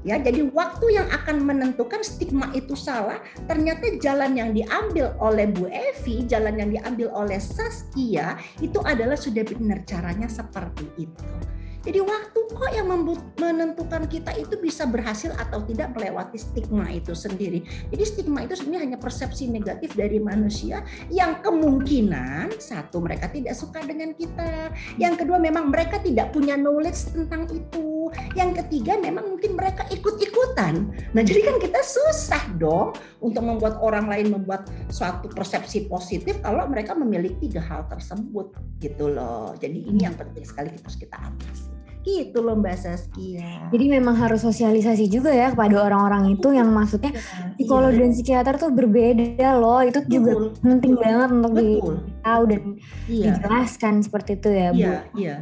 [0.00, 5.68] Ya, jadi waktu yang akan menentukan stigma itu salah, ternyata jalan yang diambil oleh Bu
[5.68, 11.24] Evi, jalan yang diambil oleh Saskia itu adalah sudah benar caranya seperti itu.
[11.80, 12.92] Jadi waktu kok yang
[13.40, 17.64] menentukan kita itu bisa berhasil atau tidak melewati stigma itu sendiri.
[17.88, 23.80] Jadi stigma itu sebenarnya hanya persepsi negatif dari manusia yang kemungkinan satu mereka tidak suka
[23.80, 24.68] dengan kita,
[25.00, 30.90] yang kedua memang mereka tidak punya knowledge tentang itu, yang ketiga memang mungkin mereka ikut-ikutan.
[31.16, 32.92] Nah jadi kan kita susah dong
[33.24, 38.52] untuk membuat orang lain membuat suatu persepsi positif kalau mereka memiliki tiga hal tersebut
[38.84, 39.56] gitu loh.
[39.56, 41.69] Jadi ini yang penting sekali harus kita atasi.
[42.00, 43.68] Gitu loh Mbak Saskia.
[43.68, 48.00] Jadi memang harus sosialisasi juga ya kepada orang-orang itu yang maksudnya iya, psikolog iya.
[48.00, 49.84] dan psikiater tuh berbeda loh.
[49.84, 50.12] Itu Betul.
[50.12, 50.30] juga
[50.64, 51.54] penting banget untuk
[52.24, 52.60] tahu dan
[53.04, 53.24] iya.
[53.36, 54.80] dijelaskan seperti itu ya, Bu.
[54.80, 55.36] Iya, iya.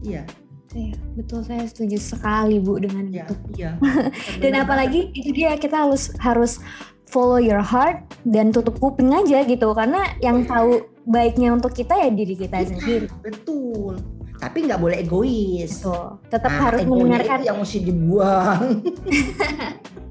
[0.00, 0.22] Iya.
[0.70, 3.34] Iya, betul saya setuju sekali Bu dengan ya, itu.
[3.58, 3.70] Iya.
[4.42, 6.62] dan apalagi itu dia kita harus harus
[7.10, 12.14] follow your heart dan tutup kuping aja gitu karena yang tahu baiknya untuk kita ya
[12.14, 13.06] diri kita ya, sendiri.
[13.18, 15.84] Betul tapi nggak boleh egois.
[15.84, 16.16] Betul.
[16.32, 18.80] Tetap nah, harus mendengarkan yang mesti dibuang.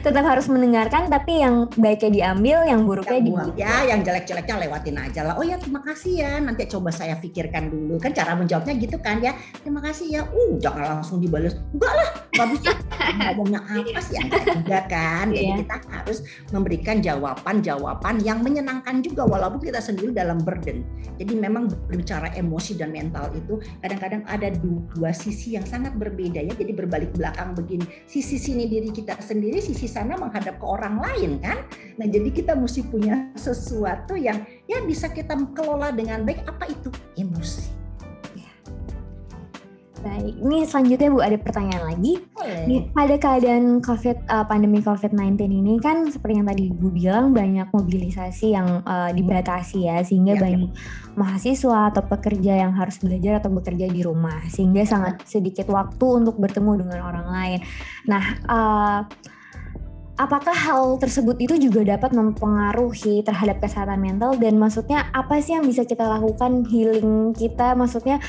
[0.00, 5.20] tetap harus mendengarkan tapi yang baiknya diambil yang buruknya dibuang ya yang jelek-jeleknya lewatin aja
[5.26, 5.34] lah.
[5.38, 6.32] Oh ya terima kasih ya.
[6.40, 7.98] Nanti coba saya pikirkan dulu.
[7.98, 9.34] Kan cara menjawabnya gitu kan ya.
[9.62, 10.22] Terima kasih ya.
[10.26, 12.70] Uh jangan langsung dibalas enggak lah nggak bisa.
[13.16, 14.16] Ngomongnya apa sih?
[14.20, 15.26] Enggak kan.
[15.32, 15.58] Jadi yeah.
[15.62, 16.18] kita harus
[16.52, 20.84] memberikan jawaban-jawaban yang menyenangkan juga walaupun kita sendiri dalam burden.
[21.16, 26.52] Jadi memang berbicara emosi dan mental itu kadang-kadang ada dua sisi yang sangat berbeda ya.
[26.52, 27.86] Jadi berbalik belakang begini.
[28.04, 31.64] Sisi sini diri kita sendiri sendiri sisi sana menghadap ke orang lain kan.
[31.96, 36.44] Nah jadi kita mesti punya sesuatu yang ya bisa kita kelola dengan baik.
[36.44, 36.92] Apa itu?
[37.16, 37.72] Emosi.
[38.36, 38.52] Ya.
[40.04, 42.20] Baik, ini selanjutnya Bu ada pertanyaan lagi.
[42.36, 42.92] Boleh.
[42.92, 48.52] Pada keadaan COVID uh, pandemi COVID-19 ini kan seperti yang tadi Bu bilang banyak mobilisasi
[48.52, 50.76] yang uh, dibatasi ya sehingga ya, banyak ya.
[51.16, 54.88] mahasiswa atau pekerja yang harus belajar atau bekerja di rumah sehingga ya.
[54.92, 57.60] sangat sedikit waktu untuk bertemu dengan orang lain.
[58.04, 59.00] Nah, uh,
[60.16, 64.36] apakah hal tersebut itu juga dapat mempengaruhi terhadap kesehatan mental?
[64.36, 67.76] Dan maksudnya apa sih yang bisa kita lakukan healing kita?
[67.76, 68.20] Maksudnya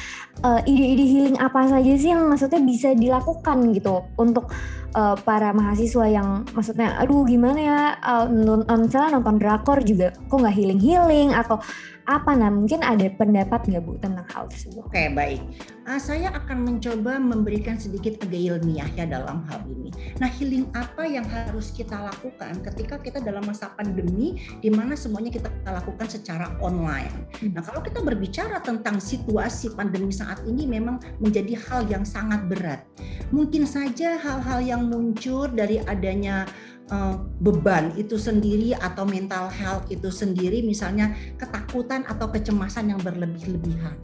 [0.43, 4.52] uh, ide-ide healing apa saja sih yang maksudnya bisa dilakukan gitu untuk
[4.95, 10.82] uh, para mahasiswa yang maksudnya aduh gimana ya uh, nonton drakor juga kok nggak healing
[10.82, 11.60] healing atau
[12.08, 14.80] apa nah mungkin ada pendapat nggak bu tentang hal tersebut?
[14.88, 15.43] Oke baik,
[15.84, 19.91] uh, saya akan mencoba memberikan sedikit agak ilmiah ya dalam hal ini.
[20.24, 25.36] Nah healing apa yang harus kita lakukan ketika kita dalam masa pandemi di mana semuanya
[25.36, 27.28] kita lakukan secara online.
[27.43, 27.52] Hmm.
[27.52, 32.88] Nah kalau kita berbicara tentang situasi pandemi saat ini memang menjadi hal yang sangat berat.
[33.36, 36.48] Mungkin saja hal-hal yang muncul dari adanya
[36.91, 43.95] uh, beban itu sendiri atau mental health itu sendiri misalnya ketakutan atau kecemasan yang berlebih-lebihan.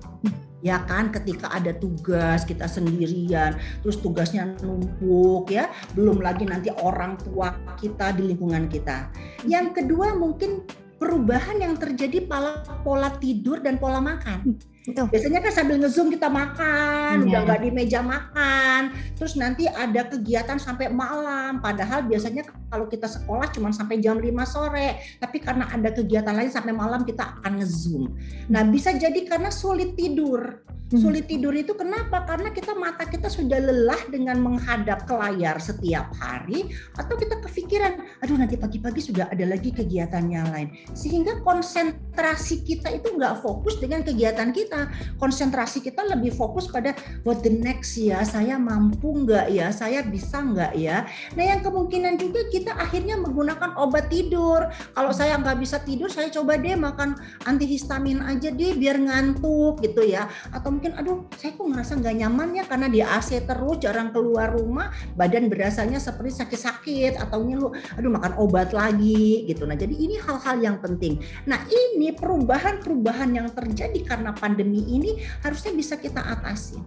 [0.63, 7.19] Ya kan ketika ada tugas kita sendirian terus tugasnya numpuk ya belum lagi nanti orang
[7.19, 9.11] tua kita di lingkungan kita.
[9.43, 10.63] Yang kedua mungkin
[10.95, 15.03] perubahan yang terjadi pola pola tidur dan pola makan itu.
[15.07, 17.39] Biasanya kan sambil ngezoom kita makan, yeah.
[17.39, 21.63] udah nggak di meja makan, terus nanti ada kegiatan sampai malam.
[21.63, 26.51] Padahal biasanya kalau kita sekolah cuma sampai jam 5 sore, tapi karena ada kegiatan lain
[26.51, 28.11] sampai malam kita akan ngezoom.
[28.51, 30.63] Nah bisa jadi karena sulit tidur.
[30.93, 31.01] Hmm.
[31.01, 32.21] Sulit tidur itu kenapa?
[32.21, 37.97] Karena kita mata kita sudah lelah dengan menghadap ke layar setiap hari atau kita kepikiran,
[38.21, 40.69] aduh nanti pagi-pagi sudah ada lagi kegiatan yang lain.
[40.93, 44.72] Sehingga konsentrasi kita itu nggak fokus dengan kegiatan kita.
[45.21, 46.95] Konsentrasi kita lebih fokus pada
[47.27, 51.05] what the next ya, saya mampu nggak ya, saya bisa nggak ya.
[51.35, 54.69] Nah yang kemungkinan juga kita akhirnya menggunakan obat tidur.
[54.93, 60.07] Kalau saya nggak bisa tidur, saya coba deh makan antihistamin aja deh biar ngantuk gitu
[60.07, 60.31] ya.
[60.55, 64.55] Atau mungkin aduh saya kok ngerasa nggak nyaman ya karena di AC terus jarang keluar
[64.55, 70.15] rumah badan berasanya seperti sakit-sakit atau ngeluh aduh makan obat lagi gitu nah jadi ini
[70.23, 76.79] hal-hal yang penting nah ini perubahan-perubahan yang terjadi karena pandemi ini harusnya bisa kita atasi.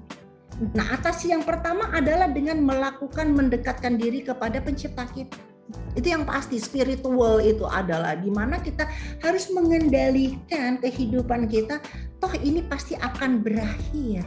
[0.72, 5.36] Nah, atasi yang pertama adalah dengan melakukan mendekatkan diri kepada pencipta kita.
[5.98, 8.86] Itu yang pasti spiritual itu adalah di mana kita
[9.20, 11.82] harus mengendalikan kehidupan kita
[12.22, 14.24] toh ini pasti akan berakhir.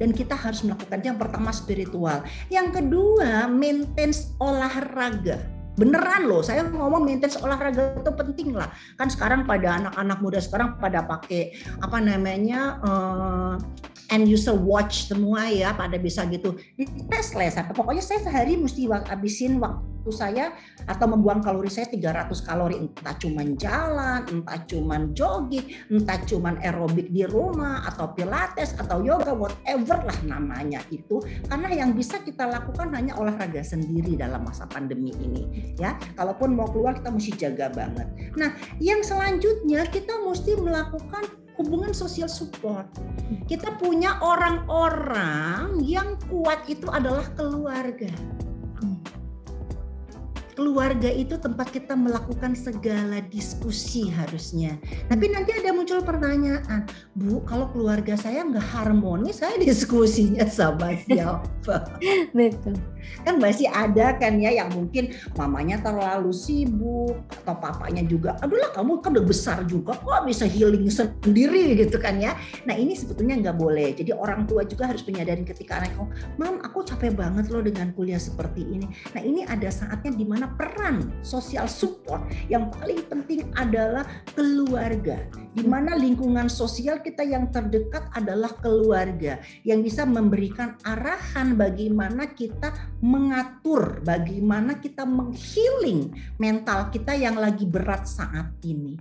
[0.00, 2.24] Dan kita harus melakukan yang pertama spiritual.
[2.48, 8.68] Yang kedua maintain olahraga beneran loh saya ngomong maintenance olahraga itu penting lah.
[8.98, 13.54] Kan sekarang pada anak-anak muda sekarang pada pakai apa namanya uh,
[14.10, 18.90] end user watch semua ya pada bisa gitu di tes lah pokoknya saya sehari mesti
[18.90, 20.56] habisin waktu saya
[20.88, 27.12] atau membuang kalori saya 300 kalori entah cuman jalan, entah cuman jogging, entah cuman aerobik
[27.12, 31.20] di rumah atau pilates atau yoga whatever lah namanya itu
[31.52, 36.00] karena yang bisa kita lakukan hanya olahraga sendiri dalam masa pandemi ini ya.
[36.16, 38.08] Kalaupun mau keluar kita mesti jaga banget.
[38.40, 41.28] Nah, yang selanjutnya kita mesti melakukan
[41.60, 42.88] hubungan sosial support.
[43.44, 48.08] Kita punya orang-orang yang kuat itu adalah keluarga
[50.60, 54.76] keluarga itu tempat kita melakukan segala diskusi harusnya.
[55.08, 56.84] Tapi nanti ada muncul pertanyaan,
[57.16, 61.88] Bu, kalau keluarga saya nggak harmonis, saya diskusinya sama siapa?
[62.36, 62.76] Betul.
[63.22, 68.70] Kan masih ada kan ya yang mungkin mamanya terlalu sibuk atau papanya juga, aduh lah
[68.74, 72.36] kamu kan udah besar juga, kok bisa healing sendiri gitu kan ya.
[72.64, 73.92] Nah ini sebetulnya nggak boleh.
[73.96, 77.92] Jadi orang tua juga harus menyadari ketika anak, oh, mam aku capek banget loh dengan
[77.94, 78.86] kuliah seperti ini.
[79.16, 85.20] Nah ini ada saatnya di mana peran sosial support yang paling penting adalah keluarga.
[85.50, 92.70] Di mana lingkungan sosial kita yang terdekat adalah keluarga yang bisa memberikan arahan bagaimana kita
[93.00, 99.00] mengatur, bagaimana kita menghealing mental kita yang lagi berat saat ini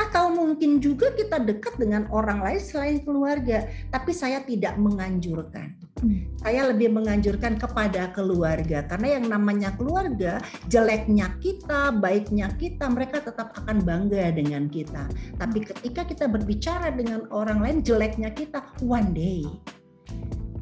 [0.00, 5.76] atau mungkin juga kita dekat dengan orang lain selain keluarga, tapi saya tidak menganjurkan.
[6.00, 6.32] Hmm.
[6.40, 10.40] Saya lebih menganjurkan kepada keluarga karena yang namanya keluarga,
[10.72, 15.06] jeleknya kita, baiknya kita, mereka tetap akan bangga dengan kita.
[15.36, 19.44] Tapi ketika kita berbicara dengan orang lain jeleknya kita, one day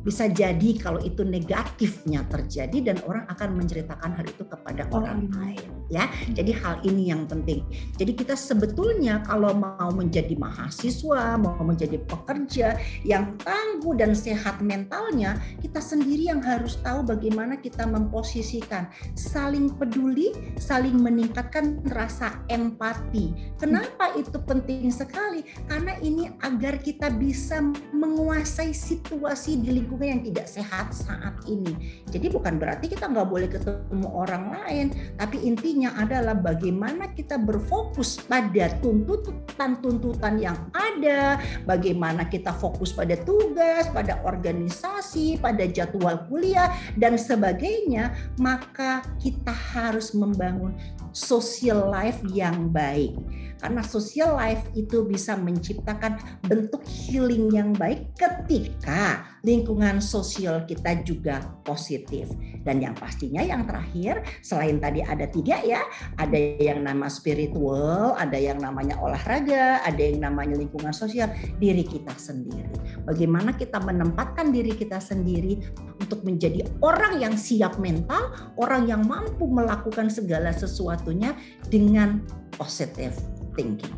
[0.00, 5.28] bisa jadi kalau itu negatifnya terjadi dan orang akan menceritakan hal itu kepada oh, orang
[5.28, 6.08] lain ya.
[6.32, 7.66] Jadi hal ini yang penting.
[8.00, 15.36] Jadi kita sebetulnya kalau mau menjadi mahasiswa mau menjadi pekerja yang tangguh dan sehat mentalnya
[15.60, 18.88] kita sendiri yang harus tahu bagaimana kita memposisikan.
[19.12, 23.52] Saling peduli saling meningkatkan rasa empati.
[23.60, 25.44] Kenapa itu penting sekali?
[25.68, 27.60] Karena ini agar kita bisa
[27.92, 31.74] menguasai situasi di lingkungan lingkungan yang tidak sehat saat ini.
[32.06, 34.86] Jadi bukan berarti kita nggak boleh ketemu orang lain,
[35.18, 43.90] tapi intinya adalah bagaimana kita berfokus pada tuntutan-tuntutan yang ada, bagaimana kita fokus pada tugas,
[43.90, 50.70] pada organisasi, pada jadwal kuliah dan sebagainya, maka kita harus membangun
[51.10, 53.18] social life yang baik.
[53.60, 56.16] Karena social life itu bisa menciptakan
[56.48, 62.28] bentuk healing yang baik ketika lingkungan sosial kita juga positif.
[62.60, 65.80] Dan yang pastinya yang terakhir, selain tadi ada tiga ya,
[66.20, 72.12] ada yang nama spiritual, ada yang namanya olahraga, ada yang namanya lingkungan sosial, diri kita
[72.20, 72.68] sendiri.
[73.08, 75.64] Bagaimana kita menempatkan diri kita sendiri
[75.96, 81.32] untuk menjadi orang yang siap mental, orang yang mampu melakukan segala sesuatunya
[81.72, 82.20] dengan
[82.60, 83.16] positif
[83.56, 83.96] thinking.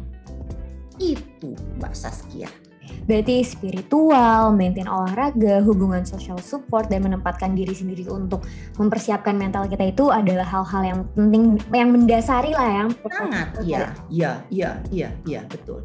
[1.02, 2.61] Itu Mbak Saskia.
[3.02, 8.46] Berarti spiritual, maintain olahraga, hubungan social support, dan menempatkan diri sendiri untuk
[8.78, 14.32] mempersiapkan mental kita itu adalah hal-hal yang penting, yang mendasari lah yang sangat, iya, iya,
[14.50, 15.82] iya, iya, iya, betul.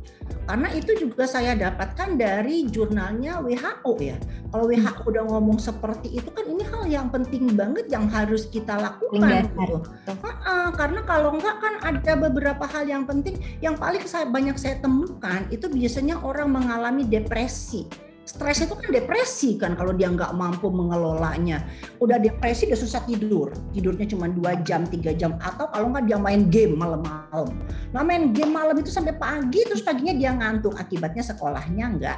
[0.47, 4.15] Karena itu juga saya dapatkan dari jurnalnya WHO ya.
[4.47, 5.11] Kalau WHO hmm.
[5.11, 9.43] udah ngomong seperti itu kan ini hal yang penting banget yang harus kita lakukan.
[9.47, 9.75] Gitu.
[10.77, 15.43] karena kalau enggak kan ada beberapa hal yang penting yang paling saya banyak saya temukan
[15.51, 18.06] itu biasanya orang mengalami depresi.
[18.27, 21.63] Stres itu kan depresi kan kalau dia nggak mampu mengelolanya.
[22.03, 23.55] Udah depresi dia susah tidur.
[23.71, 25.39] Tidurnya cuma dua jam, tiga jam.
[25.39, 27.55] Atau kalau nggak dia main game malam-malam.
[27.95, 30.75] Nah main game malam itu sampai pagi terus paginya dia ngantuk.
[30.75, 32.17] Akibatnya sekolahnya nggak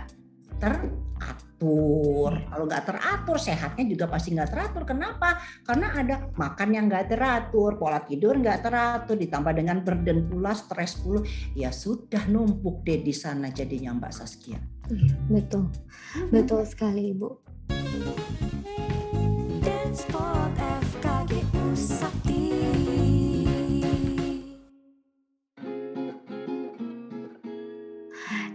[0.58, 2.32] teratur teratur.
[2.48, 4.84] Kalau nggak teratur, sehatnya juga pasti nggak teratur.
[4.88, 5.43] Kenapa?
[5.67, 10.95] Karena ada makan yang nggak teratur, pola tidur nggak teratur, ditambah dengan burden pula, stres
[11.04, 11.22] pula,
[11.54, 14.60] ya sudah numpuk deh di sana jadinya Mbak Saskia.
[15.28, 15.67] Betul,
[16.32, 17.30] betul sekali Ibu.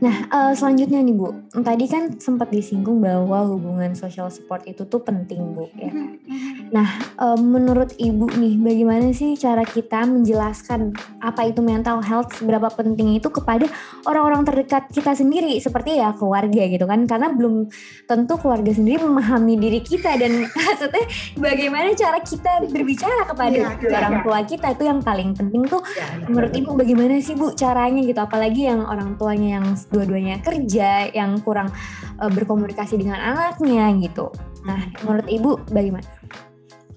[0.04, 1.32] Nah, uh, selanjutnya nih Bu,
[1.64, 5.88] tadi kan sempat disinggung bahwa hubungan social support itu tuh penting Bu ya.
[5.88, 6.54] Mm-hmm, mm-hmm.
[6.76, 10.92] Nah, uh, menurut Ibu nih, bagaimana sih cara kita menjelaskan
[11.24, 13.64] apa itu mental health, seberapa penting itu kepada
[14.04, 17.08] orang-orang terdekat kita sendiri, seperti ya keluarga gitu kan?
[17.08, 17.72] Karena belum
[18.04, 21.04] tentu keluarga sendiri memahami diri kita dan maksudnya
[21.40, 25.80] bagaimana cara kita berbicara kepada ya, orang tua kita itu yang paling penting tuh.
[25.96, 28.20] Ya, ya, menurut Ibu bagaimana sih Bu caranya gitu?
[28.20, 31.70] Apalagi yang orang tuanya yang dua-duanya kerja yang kurang
[32.18, 34.34] uh, berkomunikasi dengan anaknya gitu.
[34.66, 36.06] Nah, menurut Ibu bagaimana?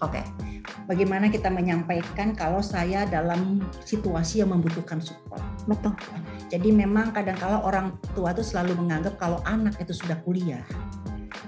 [0.02, 0.22] Oke.
[0.22, 0.26] Okay.
[0.88, 5.44] bagaimana kita menyampaikan kalau saya dalam situasi yang membutuhkan support.
[5.68, 5.92] Betul.
[6.48, 10.64] Jadi memang kadang-kala orang tua itu selalu menganggap kalau anak itu sudah kuliah,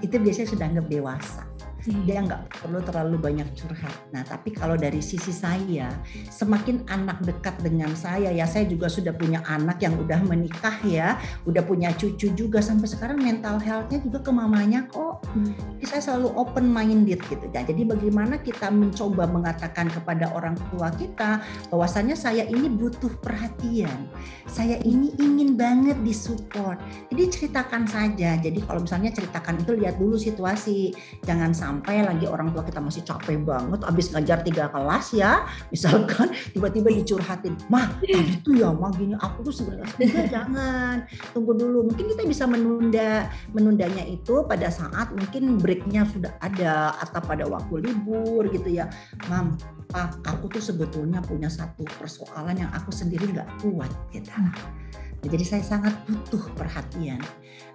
[0.04, 1.42] itu biasanya sudah anggap dewasa
[1.84, 3.94] dia nggak perlu terlalu banyak curhat.
[4.12, 5.88] Nah, tapi kalau dari sisi saya,
[6.28, 11.16] semakin anak dekat dengan saya, ya saya juga sudah punya anak yang udah menikah ya,
[11.48, 15.24] udah punya cucu juga sampai sekarang mental health-nya juga ke mamanya kok.
[15.32, 15.56] Hmm.
[15.80, 17.64] Jadi saya selalu open minded gitu ya.
[17.64, 21.40] Jadi bagaimana kita mencoba mengatakan kepada orang tua kita
[21.72, 24.10] bahwasannya saya ini butuh perhatian,
[24.44, 26.76] saya ini ingin banget disupport.
[27.08, 28.36] Jadi ceritakan saja.
[28.36, 30.92] Jadi kalau misalnya ceritakan itu lihat dulu situasi,
[31.24, 35.46] jangan sampai sampai lagi orang tua kita masih capek banget abis ngajar tiga kelas ya
[35.70, 41.86] misalkan tiba-tiba dicurhatin mah tadi tuh ya mah gini aku tuh sebenarnya jangan tunggu dulu.
[41.92, 47.90] Mungkin kita bisa menunda menundanya itu pada saat mungkin breaknya sudah ada atau pada waktu
[47.90, 48.88] libur gitu ya.
[49.28, 49.54] Mam
[49.90, 54.30] pak aku tuh sebetulnya punya satu persoalan yang aku sendiri nggak kuat gitu
[55.28, 57.20] jadi saya sangat butuh perhatian.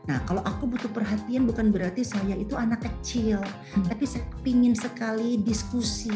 [0.06, 3.86] Nah, kalau aku butuh perhatian bukan berarti saya itu anak kecil, hmm.
[3.90, 6.14] tapi saya ingin sekali diskusi.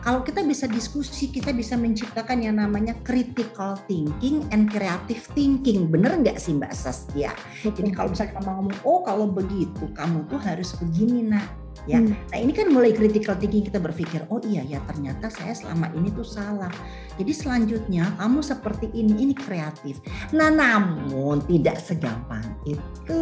[0.00, 5.92] Kalau kita bisa diskusi, kita bisa menciptakan yang namanya critical thinking and creative thinking.
[5.92, 7.36] Bener nggak sih Mbak Saskia?
[7.60, 11.44] Jadi kalau misalnya kamu ngomong, oh kalau begitu kamu tuh harus begini nak
[11.88, 11.98] ya.
[12.00, 12.12] Hmm.
[12.12, 16.12] Nah ini kan mulai critical thinking kita berpikir, oh iya ya ternyata saya selama ini
[16.12, 16.72] tuh salah.
[17.16, 20.00] Jadi selanjutnya kamu seperti ini, ini kreatif.
[20.36, 23.20] Nah namun tidak segampang itu.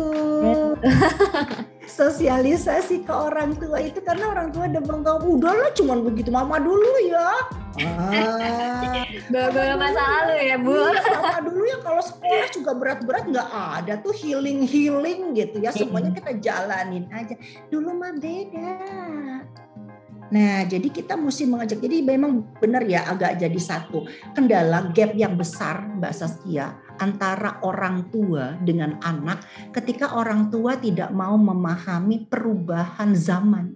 [1.88, 6.92] Sosialisasi ke orang tua itu karena orang tua udah menganggap udahlah cuman begitu mama dulu
[7.08, 7.48] ya.
[7.78, 10.74] Ah, bawa masa lalu ya bu.
[10.74, 15.72] Iya, mama dulu ya kalau sekolah juga berat-berat nggak ada tuh healing healing gitu ya
[15.72, 17.34] semuanya kita jalanin aja.
[17.72, 18.72] Dulu mah beda.
[20.28, 21.80] Nah, jadi kita mesti mengajak.
[21.80, 24.04] Jadi memang benar ya agak jadi satu
[24.36, 29.42] kendala gap yang besar Mbak Saskia antara orang tua dengan anak
[29.72, 33.74] ketika orang tua tidak mau memahami perubahan zaman.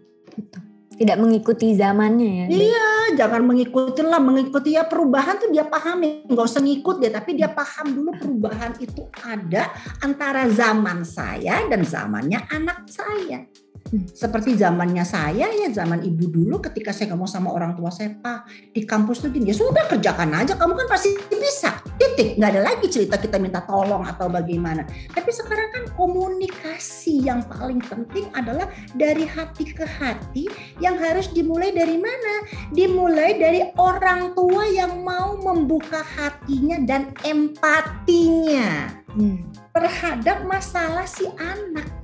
[0.93, 2.47] Tidak mengikuti zamannya ya.
[2.53, 7.35] Iya, jangan mengikuti lah, mengikuti ya perubahan tuh dia pahami, nggak usah ngikut deh, tapi
[7.35, 9.73] dia paham dulu perubahan itu ada
[10.05, 13.49] antara zaman saya dan zamannya anak saya.
[13.93, 18.49] Seperti zamannya saya ya zaman ibu dulu ketika saya ngomong sama orang tua saya pak
[18.72, 19.53] di kampus tuh gini.
[19.53, 20.57] Ya sudah kerjakan aja.
[20.57, 21.76] Kamu kan pasti bisa.
[22.01, 22.40] Titik.
[22.40, 24.88] Nggak ada lagi cerita kita minta tolong atau bagaimana.
[25.12, 28.64] Tapi sekarang kan komunikasi yang paling penting adalah
[28.97, 30.49] dari hati ke hati
[30.80, 32.49] yang harus dimulai dari mana?
[32.72, 39.53] Dimulai dari orang tua yang mau membuka hatinya dan empatinya hmm.
[39.76, 42.03] terhadap masalah si anak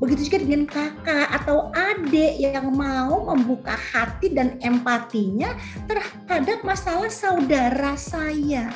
[0.00, 5.52] Begitu juga dengan kakak atau adik yang mau membuka hati dan empatinya
[5.84, 8.72] terhadap masalah saudara saya.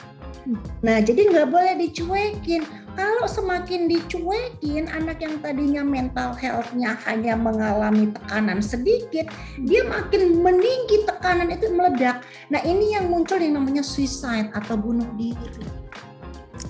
[0.84, 2.68] Nah, jadi nggak boleh dicuekin.
[2.94, 9.26] Kalau semakin dicuekin, anak yang tadinya mental health-nya hanya mengalami tekanan sedikit,
[9.64, 12.22] dia makin meninggi tekanan itu meledak.
[12.52, 15.64] Nah, ini yang muncul yang namanya suicide atau bunuh diri.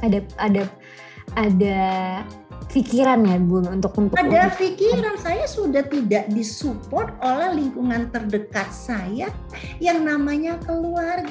[0.01, 0.63] Ada ada
[1.35, 1.81] ada
[2.71, 9.31] pikiran ya Bu untuk untuk ada pikiran saya sudah tidak disupport oleh lingkungan terdekat saya
[9.79, 11.31] yang namanya keluarga.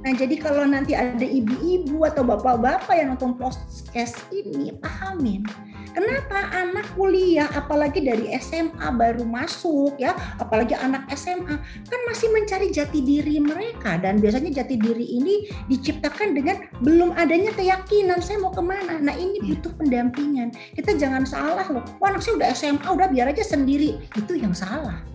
[0.00, 5.44] Nah jadi kalau nanti ada ibu-ibu atau bapak-bapak yang nonton podcast ini pahamin
[5.90, 12.70] Kenapa anak kuliah apalagi dari SMA baru masuk ya, apalagi anak SMA kan masih mencari
[12.70, 18.54] jati diri mereka dan biasanya jati diri ini diciptakan dengan belum adanya keyakinan saya mau
[18.54, 19.02] ke mana.
[19.02, 19.58] Nah ini iya.
[19.58, 20.54] butuh pendampingan.
[20.78, 21.82] Kita jangan salah loh.
[21.98, 23.98] Wah anak saya udah SMA udah biar aja sendiri.
[24.14, 25.09] Itu yang salah.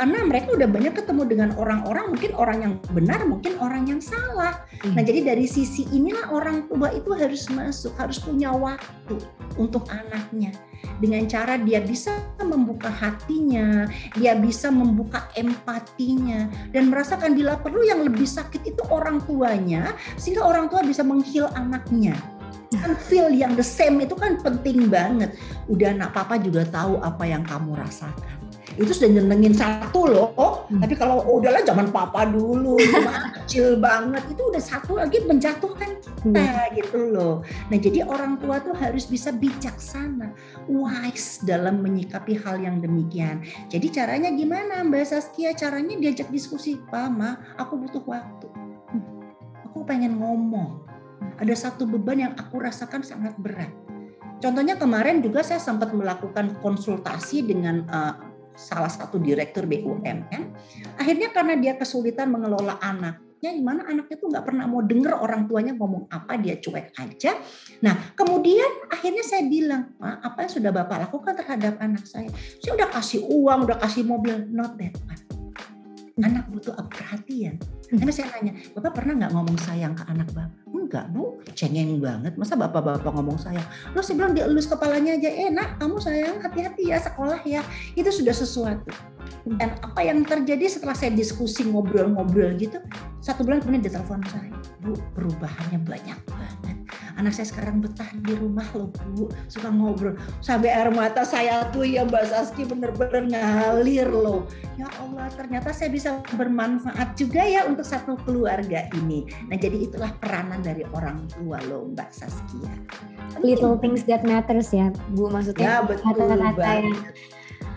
[0.00, 4.64] Karena mereka udah banyak ketemu dengan orang-orang mungkin orang yang benar mungkin orang yang salah.
[4.80, 4.96] Hmm.
[4.96, 9.20] nah jadi dari sisi inilah orang tua itu harus masuk harus punya waktu
[9.60, 10.56] untuk anaknya.
[11.04, 13.84] Dengan cara dia bisa membuka hatinya,
[14.16, 20.48] dia bisa membuka empatinya dan merasakan bila perlu yang lebih sakit itu orang tuanya sehingga
[20.48, 22.16] orang tua bisa menghil anaknya.
[22.72, 25.36] Kan feel yang the same itu kan penting banget.
[25.68, 28.39] Udah anak papa juga tahu apa yang kamu rasakan
[28.78, 30.30] itu sudah nyenengin satu loh.
[30.70, 30.78] Hmm.
[30.82, 35.98] Tapi kalau oh, udahlah zaman papa dulu, cuma kecil banget, itu udah satu lagi menjatuhkan
[35.98, 36.76] kita hmm.
[36.78, 37.42] gitu loh.
[37.72, 40.30] Nah jadi orang tua tuh harus bisa bijaksana,
[40.70, 43.42] wise dalam menyikapi hal yang demikian.
[43.72, 45.50] Jadi caranya gimana Mbak Saskia?
[45.56, 48.46] Caranya diajak diskusi, Mama, aku butuh waktu.
[49.70, 50.86] Aku pengen ngomong.
[51.38, 53.70] Ada satu beban yang aku rasakan sangat berat.
[54.40, 58.29] Contohnya kemarin juga saya sempat melakukan konsultasi dengan uh,
[58.60, 60.42] salah satu direktur BUMN.
[61.00, 65.48] Akhirnya karena dia kesulitan mengelola anaknya, di mana anaknya tuh nggak pernah mau denger orang
[65.48, 67.40] tuanya ngomong apa, dia cuek aja.
[67.80, 72.28] Nah, kemudian akhirnya saya bilang, apa yang sudah Bapak lakukan terhadap anak saya?
[72.60, 75.29] Saya udah kasih uang, udah kasih mobil, not that one.
[76.20, 77.56] Anak butuh perhatian.
[77.88, 80.60] Karena saya nanya, Bapak pernah nggak ngomong sayang ke anak Bapak?
[80.70, 82.34] Enggak Bu, cengeng banget.
[82.34, 83.62] Masa Bapak-Bapak ngomong sayang?
[83.94, 87.62] Lo saya bilang dielus kepalanya aja, enak kamu sayang, hati-hati ya sekolah ya.
[87.94, 88.90] Itu sudah sesuatu.
[89.46, 92.82] Dan apa yang terjadi setelah saya diskusi ngobrol-ngobrol gitu,
[93.22, 94.50] satu bulan kemudian dia telepon saya,
[94.82, 96.79] Bu perubahannya banyak banget
[97.20, 99.28] anak saya sekarang betah di rumah loh bu.
[99.46, 100.16] Suka ngobrol.
[100.40, 104.48] Sampai air mata saya tuh ya Mbak Saski bener-bener ngalir loh.
[104.80, 109.28] Ya Allah ternyata saya bisa bermanfaat juga ya untuk satu keluarga ini.
[109.52, 112.72] Nah jadi itulah peranan dari orang tua loh Mbak Saskia
[113.38, 115.62] little things that matters ya Bu maksudnya.
[115.62, 116.98] Ya, betul kata-kata yang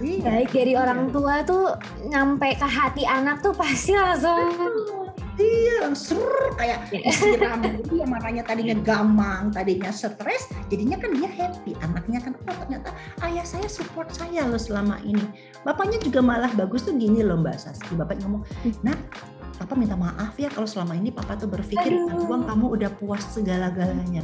[0.01, 0.25] Iya.
[0.25, 1.77] Baik dari orang tua tuh
[2.09, 5.02] nyampe ke hati anak tuh pasti langsung
[5.33, 6.21] Iya, ser
[6.61, 7.09] kayak iya.
[7.09, 7.59] disiram
[7.89, 11.73] dia marahnya tadinya gamang, tadinya stres, jadinya kan dia happy.
[11.81, 12.93] Anaknya kan oh ternyata
[13.25, 15.25] ayah saya support saya loh selama ini.
[15.65, 17.97] Bapaknya juga malah bagus tuh gini loh Mbak Saski.
[17.97, 18.45] Bapak ngomong,
[18.85, 18.95] "Nah,
[19.63, 24.19] Papa minta maaf ya kalau selama ini Papa tuh berpikir uang kamu udah puas segala-galanya.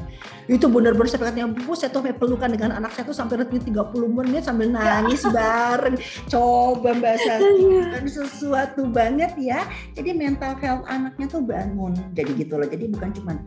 [0.52, 3.96] Itu benar-benar saya katanya bu saya tuh pelukan dengan anak saya tuh sampai retweet 30
[4.12, 5.96] menit sambil nangis bareng.
[6.28, 9.64] Coba Mbak Sati kan sesuatu banget ya.
[9.96, 11.96] Jadi mental health anaknya tuh bangun.
[12.12, 12.68] Jadi gitu loh.
[12.68, 13.40] Jadi bukan cuma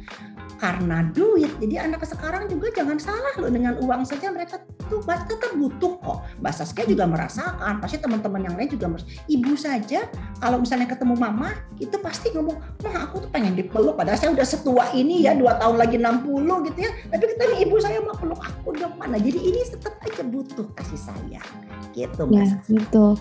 [0.59, 1.53] karena duit.
[1.61, 6.19] Jadi anak sekarang juga jangan salah loh dengan uang saja mereka tuh tetap butuh kok.
[6.43, 9.15] Mbak Saskia juga merasakan, pasti teman-teman yang lain juga merasakan.
[9.31, 10.09] Ibu saja
[10.43, 13.95] kalau misalnya ketemu mama itu pasti ngomong, mah aku tuh pengen dipeluk.
[13.95, 16.91] Padahal saya udah setua ini ya, dua tahun lagi 60 gitu ya.
[17.11, 19.17] Tapi kita nih ibu saya mau peluk aku dong mana.
[19.17, 21.51] Jadi ini tetap aja butuh kasih sayang.
[21.93, 22.53] Gitu Mas.
[22.69, 23.19] Ya, gitu.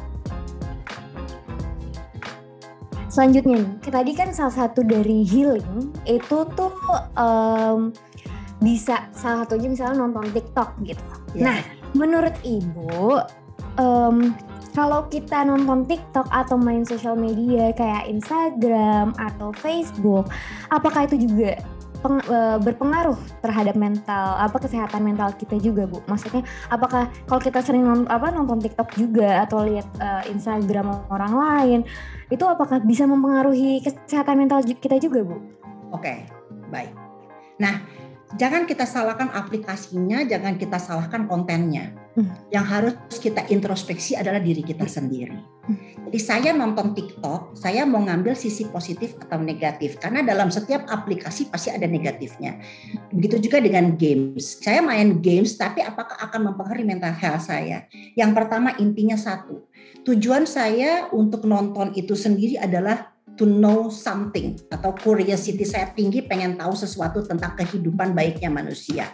[3.12, 6.72] Selanjutnya nih, tadi kan salah satu dari healing itu tuh
[7.20, 7.92] um,
[8.64, 11.04] bisa salah satunya misalnya nonton TikTok gitu.
[11.36, 11.44] Yeah.
[11.44, 11.58] Nah,
[11.92, 13.20] menurut ibu
[13.76, 14.32] um,
[14.72, 20.32] kalau kita nonton TikTok atau main sosial media kayak Instagram atau Facebook,
[20.72, 21.60] apakah itu juga
[22.02, 26.42] peng, e, berpengaruh terhadap mental apa kesehatan mental kita juga bu maksudnya
[26.74, 31.80] apakah kalau kita sering nonton apa nonton TikTok juga atau lihat uh, Instagram orang lain
[32.34, 35.38] itu apakah bisa mempengaruhi kesehatan mental kita juga bu?
[35.94, 36.26] Oke
[36.74, 36.92] baik.
[37.62, 37.80] Nah
[38.40, 41.96] jangan kita salahkan aplikasinya, jangan kita salahkan kontennya.
[42.12, 42.28] Hmm.
[42.52, 45.40] Yang harus kita introspeksi adalah diri kita sendiri.
[45.64, 45.80] Hmm.
[46.12, 51.48] Jadi saya nonton TikTok, saya mau ngambil sisi positif atau negatif karena dalam setiap aplikasi
[51.48, 52.60] pasti ada negatifnya.
[53.16, 54.60] Begitu juga dengan games.
[54.60, 57.88] Saya main games tapi apakah akan mempengaruhi mental health saya?
[58.20, 59.72] Yang pertama intinya satu.
[60.04, 63.11] Tujuan saya untuk nonton itu sendiri adalah
[63.42, 69.10] to know something atau curiosity saya tinggi pengen tahu sesuatu tentang kehidupan baiknya manusia.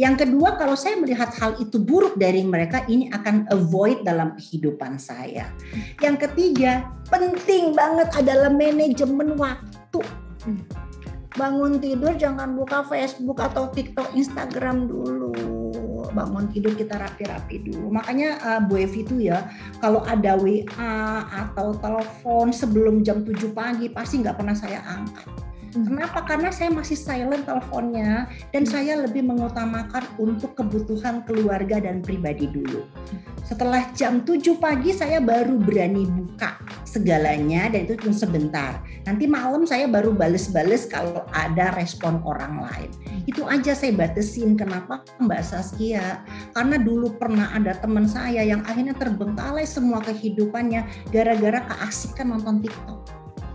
[0.00, 4.96] Yang kedua kalau saya melihat hal itu buruk dari mereka ini akan avoid dalam kehidupan
[4.96, 5.52] saya.
[6.00, 10.00] Yang ketiga penting banget adalah manajemen waktu.
[11.36, 15.55] Bangun tidur jangan buka Facebook atau TikTok, Instagram dulu
[16.16, 17.92] bangun tidur kita rapi-rapi dulu.
[17.92, 19.44] Makanya uh, Bu Evi itu ya
[19.84, 20.96] kalau ada WA
[21.28, 25.45] atau telepon sebelum jam 7 pagi pasti nggak pernah saya angkat.
[25.76, 25.92] Hmm.
[25.92, 26.24] Kenapa?
[26.24, 28.72] Karena saya masih silent teleponnya dan hmm.
[28.72, 32.88] saya lebih mengutamakan untuk kebutuhan keluarga dan pribadi dulu.
[33.44, 36.56] Setelah jam 7 pagi saya baru berani buka
[36.88, 38.80] segalanya dan itu cuma sebentar.
[39.04, 42.90] Nanti malam saya baru bales-bales kalau ada respon orang lain.
[43.28, 46.24] Itu aja saya batasin kenapa Mbak Saskia.
[46.56, 53.00] Karena dulu pernah ada teman saya yang akhirnya terbengkalai semua kehidupannya gara-gara keasikan nonton TikTok.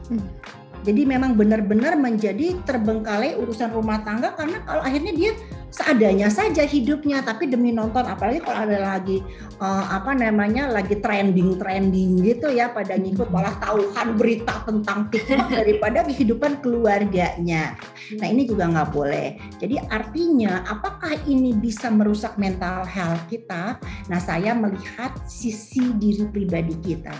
[0.07, 5.31] Hmm jadi memang benar-benar menjadi terbengkalai urusan rumah tangga karena kalau akhirnya dia
[5.71, 9.23] seadanya saja hidupnya tapi demi nonton apalagi kalau ada lagi
[9.63, 15.47] uh, apa namanya lagi trending trending gitu ya pada ngikut malah tahuan berita tentang TikTok
[15.63, 17.79] daripada kehidupan keluarganya.
[18.19, 19.39] Nah ini juga nggak boleh.
[19.63, 23.79] Jadi artinya apakah ini bisa merusak mental health kita?
[24.11, 27.15] Nah saya melihat sisi diri pribadi kita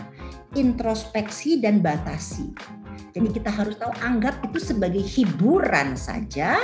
[0.60, 2.52] introspeksi dan batasi.
[3.12, 6.60] Jadi kita harus tahu anggap itu sebagai hiburan saja,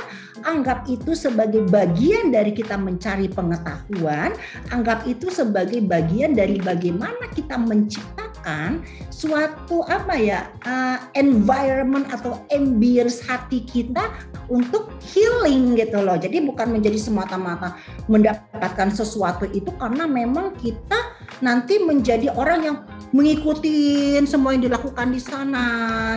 [0.47, 4.31] anggap itu sebagai bagian dari kita mencari pengetahuan,
[4.71, 8.79] anggap itu sebagai bagian dari bagaimana kita menciptakan
[9.11, 14.07] suatu apa ya uh, environment atau ambience hati kita
[14.47, 16.15] untuk healing gitu loh.
[16.15, 17.75] Jadi bukan menjadi semata-mata
[18.07, 22.77] mendapatkan sesuatu itu karena memang kita nanti menjadi orang yang
[23.15, 25.65] mengikuti semua yang dilakukan di sana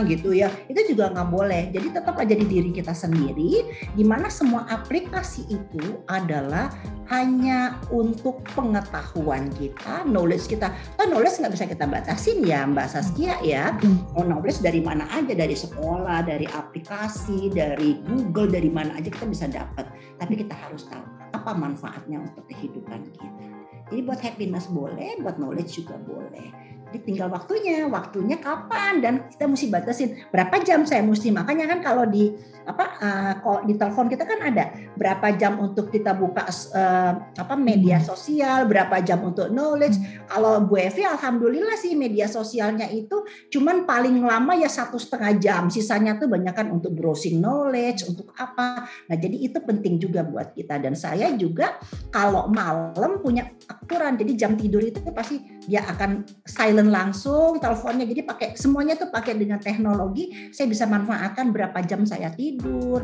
[0.03, 3.63] gitu ya itu juga nggak boleh jadi tetap aja di diri kita sendiri
[3.95, 6.67] di mana semua aplikasi itu adalah
[7.11, 10.71] hanya untuk pengetahuan kita, knowledge kita.
[10.95, 13.75] Oh, knowledge nggak bisa kita batasin ya Mbak Saskia ya.
[14.15, 19.27] Mau knowledge dari mana aja, dari sekolah, dari aplikasi, dari Google, dari mana aja kita
[19.27, 19.91] bisa dapat.
[20.23, 21.03] Tapi kita harus tahu
[21.35, 23.50] apa manfaatnya untuk kehidupan kita.
[23.91, 26.47] Jadi buat happiness boleh, buat knowledge juga boleh.
[26.91, 31.31] Jadi tinggal waktunya, waktunya kapan dan kita mesti batasin berapa jam saya mesti.
[31.31, 32.31] Makanya kan kalau di
[32.67, 37.55] apa uh, kalau di telepon kita kan ada berapa jam untuk kita buka uh, apa
[37.55, 38.07] media hmm.
[38.09, 39.95] sosial, berapa jam untuk knowledge.
[40.27, 45.63] Kalau Bu Evi alhamdulillah sih media sosialnya itu cuman paling lama ya satu setengah jam.
[45.71, 48.89] Sisanya tuh banyak kan untuk browsing knowledge, untuk apa.
[49.07, 51.79] Nah, jadi itu penting juga buat kita dan saya juga
[52.11, 54.19] kalau malam punya aturan.
[54.19, 55.39] Jadi jam tidur itu pasti
[55.69, 60.89] dia akan silent silent langsung teleponnya jadi pakai semuanya tuh pakai dengan teknologi saya bisa
[60.89, 62.50] manfaatkan berapa jam saya tidur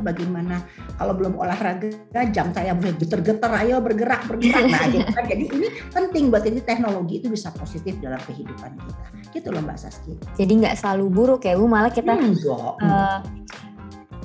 [0.02, 0.66] bagaimana
[0.98, 1.92] kalau belum olahraga
[2.34, 4.66] jam saya geter-geter ayo bergerak bergerak.
[4.68, 5.26] Nah gitu kan.
[5.28, 9.06] Jadi ini penting buat ini teknologi itu bisa positif dalam kehidupan kita.
[9.32, 10.18] Gitu loh mbak Saski.
[10.36, 11.66] Jadi nggak selalu buruk ya bu.
[11.70, 12.34] Malah kita hmm,
[12.82, 13.20] uh,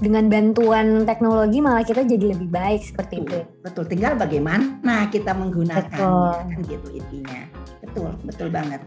[0.02, 3.38] dengan bantuan teknologi malah kita jadi lebih baik seperti betul, itu.
[3.62, 7.42] Betul, tinggal bagaimana kita menggunakannya kan gitu intinya.
[7.78, 8.82] Betul, betul banget.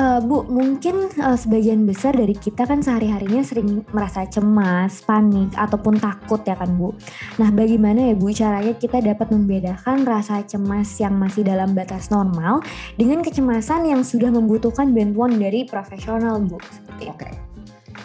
[0.00, 6.00] Uh, Bu, mungkin uh, sebagian besar dari kita kan sehari-harinya sering merasa cemas, panik, ataupun
[6.00, 6.96] takut ya kan Bu.
[7.36, 12.64] Nah bagaimana ya Bu caranya kita dapat membedakan rasa cemas yang masih dalam batas normal
[12.96, 16.56] dengan kecemasan yang sudah membutuhkan bantuan dari profesional Bu?
[16.56, 17.12] Oke.
[17.12, 17.49] Okay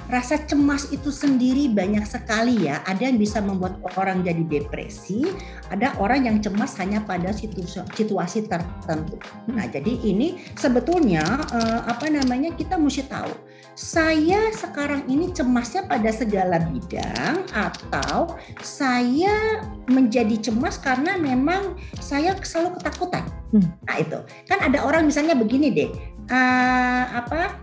[0.10, 2.82] rasa cemas itu sendiri banyak sekali ya.
[2.86, 5.26] Ada yang bisa membuat orang jadi depresi,
[5.74, 9.18] ada orang yang cemas hanya pada situasi, situasi tertentu.
[9.49, 13.34] Nah, jadi ini sebetulnya eh, apa namanya kita mesti tahu.
[13.76, 19.60] Saya sekarang ini cemasnya pada segala bidang atau saya
[19.91, 23.28] menjadi cemas karena memang saya selalu ketakutan.
[23.51, 23.68] Hmm.
[23.84, 24.20] Nah, itu.
[24.47, 25.91] Kan ada orang misalnya begini deh.
[26.26, 27.53] Uh, apa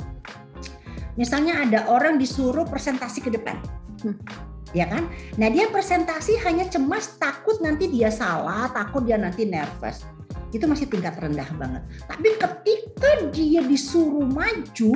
[1.20, 3.60] Misalnya ada orang disuruh presentasi ke depan.
[4.00, 4.16] Hmm.
[4.72, 5.04] Ya kan?
[5.36, 10.08] Nah, dia presentasi hanya cemas takut nanti dia salah, takut dia nanti nervous.
[10.52, 11.82] Itu masih tingkat rendah banget.
[12.08, 14.92] Tapi ketika dia disuruh maju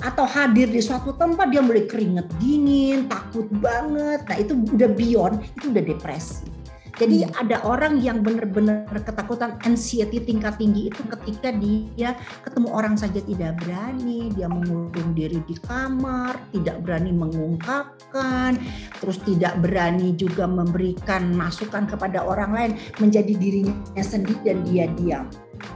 [0.00, 4.24] atau hadir di suatu tempat dia mulai keringet dingin, takut banget.
[4.24, 6.61] Nah, itu udah beyond, itu udah depresi.
[7.00, 7.40] Jadi hmm.
[7.40, 12.12] ada orang yang benar-benar ketakutan anxiety tingkat tinggi itu ketika dia
[12.44, 18.60] ketemu orang saja tidak berani, dia mengurung diri di kamar, tidak berani mengungkapkan,
[19.00, 25.24] terus tidak berani juga memberikan masukan kepada orang lain, menjadi dirinya sendiri dan dia diam.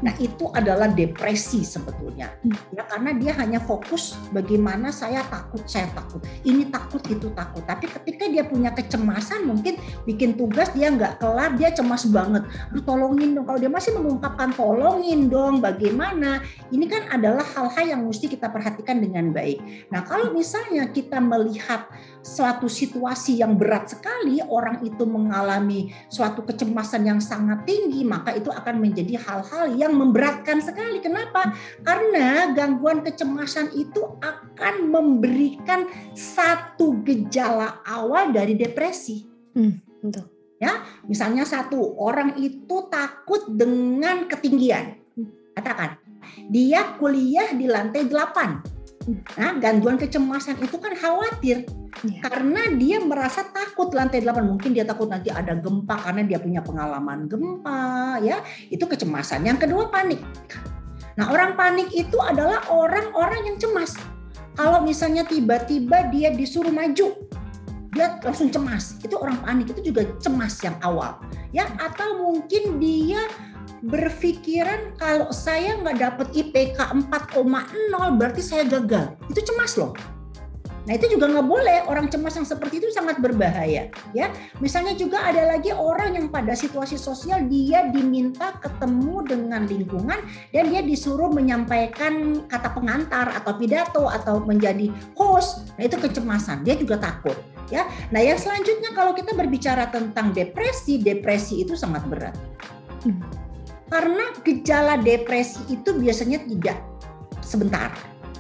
[0.04, 2.36] Nah itu adalah depresi sebetulnya,
[2.72, 7.64] ya karena dia hanya fokus bagaimana saya takut, saya takut, ini takut, itu takut.
[7.64, 12.44] Tapi ketika dia punya kecemasan, mungkin bikin tugas dia nggak kelar, dia cemas banget.
[12.72, 13.46] Aduh, tolongin dong.
[13.48, 16.44] Kalau dia masih mengungkapkan tolongin dong, bagaimana?
[16.68, 19.88] Ini kan adalah hal-hal yang mesti kita perhatikan dengan baik.
[19.92, 21.88] Nah kalau misalnya kita melihat
[22.26, 28.50] suatu situasi yang berat sekali, orang itu mengalami suatu kecemasan yang sangat tinggi, maka itu
[28.50, 30.98] akan menjadi hal-hal yang memberatkan sekali.
[30.98, 31.54] Kenapa?
[31.86, 35.86] Karena gangguan kecemasan itu akan memberikan
[36.18, 39.22] satu gejala awal dari depresi.
[39.54, 40.26] Hmm, betul.
[40.58, 44.98] Ya, misalnya satu orang itu takut dengan ketinggian.
[45.52, 46.00] Katakan,
[46.50, 48.75] dia kuliah di lantai 8
[49.38, 51.62] Nah, gangguan kecemasan itu kan khawatir
[52.02, 52.26] ya.
[52.26, 54.42] karena dia merasa takut lantai 8.
[54.42, 58.42] Mungkin dia takut nanti ada gempa karena dia punya pengalaman gempa, ya.
[58.66, 59.46] Itu kecemasan.
[59.46, 60.18] Yang kedua panik.
[61.14, 63.94] Nah, orang panik itu adalah orang-orang yang cemas.
[64.58, 67.14] Kalau misalnya tiba-tiba dia disuruh maju,
[67.94, 68.98] dia langsung cemas.
[69.00, 71.16] Itu orang panik itu juga cemas yang awal,
[71.54, 71.70] ya.
[71.78, 73.22] Atau mungkin dia
[73.84, 76.78] berpikiran kalau saya nggak dapet IPK
[77.12, 79.12] 4,0 berarti saya gagal.
[79.28, 79.92] Itu cemas loh.
[80.86, 84.26] Nah itu juga nggak boleh orang cemas yang seperti itu sangat berbahaya ya.
[84.62, 90.22] Misalnya juga ada lagi orang yang pada situasi sosial dia diminta ketemu dengan lingkungan
[90.54, 95.74] dan dia disuruh menyampaikan kata pengantar atau pidato atau menjadi host.
[95.74, 97.34] Nah itu kecemasan dia juga takut
[97.66, 97.82] ya.
[98.14, 102.38] Nah yang selanjutnya kalau kita berbicara tentang depresi, depresi itu sangat berat.
[103.90, 106.78] Karena gejala depresi itu biasanya tidak
[107.42, 107.94] sebentar.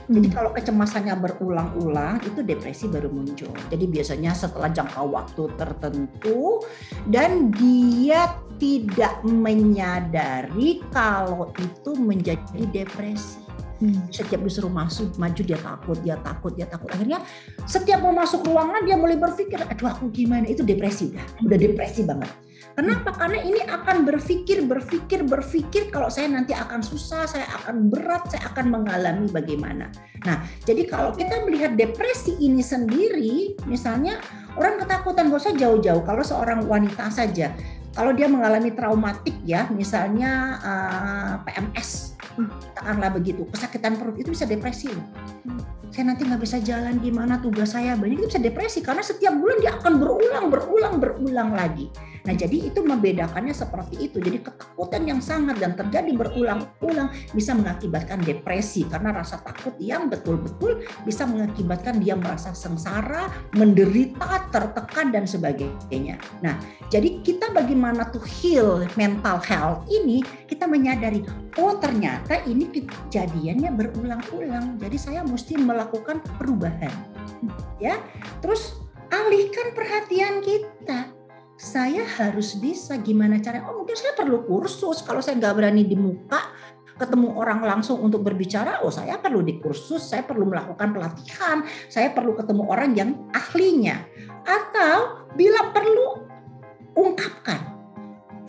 [0.06, 3.50] Jadi kalau kecemasannya berulang-ulang itu depresi baru muncul.
[3.74, 6.62] Jadi biasanya setelah jangka waktu tertentu
[7.10, 13.42] dan dia tidak menyadari kalau itu menjadi depresi.
[13.76, 14.08] Hmm.
[14.08, 16.88] Setiap disuruh masuk, maju dia takut, dia takut, dia takut.
[16.94, 17.20] Akhirnya
[17.68, 20.48] setiap mau masuk ruangan dia mulai berpikir, aduh aku gimana?
[20.48, 22.30] Itu depresi dah, udah depresi banget.
[22.74, 23.14] Kenapa?
[23.14, 28.50] Karena ini akan berpikir, berpikir, berpikir kalau saya nanti akan susah, saya akan berat, saya
[28.50, 29.88] akan mengalami bagaimana.
[30.26, 34.18] Nah, jadi kalau kita melihat depresi ini sendiri, misalnya
[34.58, 36.02] orang ketakutan, gak usah jauh-jauh.
[36.04, 37.54] Kalau seorang wanita saja,
[37.96, 42.12] kalau dia mengalami traumatik ya, misalnya uh, eh, PMS,
[42.76, 44.92] katakanlah begitu, kesakitan perut itu bisa depresi.
[45.88, 49.56] Saya nanti nggak bisa jalan gimana tugas saya banyak itu bisa depresi karena setiap bulan
[49.64, 51.88] dia akan berulang, berulang, berulang lagi.
[52.26, 54.18] Nah, jadi itu membedakannya seperti itu.
[54.18, 60.82] Jadi ketakutan yang sangat dan terjadi berulang-ulang bisa mengakibatkan depresi karena rasa takut yang betul-betul
[61.06, 66.18] bisa mengakibatkan dia merasa sengsara, menderita, tertekan dan sebagainya.
[66.42, 66.58] Nah,
[66.90, 71.22] jadi kita bagaimana to heal mental health ini kita menyadari
[71.62, 74.82] oh ternyata ini kejadiannya berulang-ulang.
[74.82, 76.92] Jadi saya mesti melakukan perubahan.
[77.78, 78.02] Ya.
[78.42, 78.82] Terus
[79.14, 81.15] alihkan perhatian kita
[81.56, 85.00] saya harus bisa gimana cara oh mungkin saya perlu kursus.
[85.00, 86.52] Kalau saya nggak berani di muka
[86.96, 90.04] ketemu orang langsung untuk berbicara oh saya perlu di kursus.
[90.04, 91.64] Saya perlu melakukan pelatihan.
[91.88, 94.04] Saya perlu ketemu orang yang ahlinya.
[94.44, 96.28] Atau bila perlu
[96.92, 97.72] ungkapkan.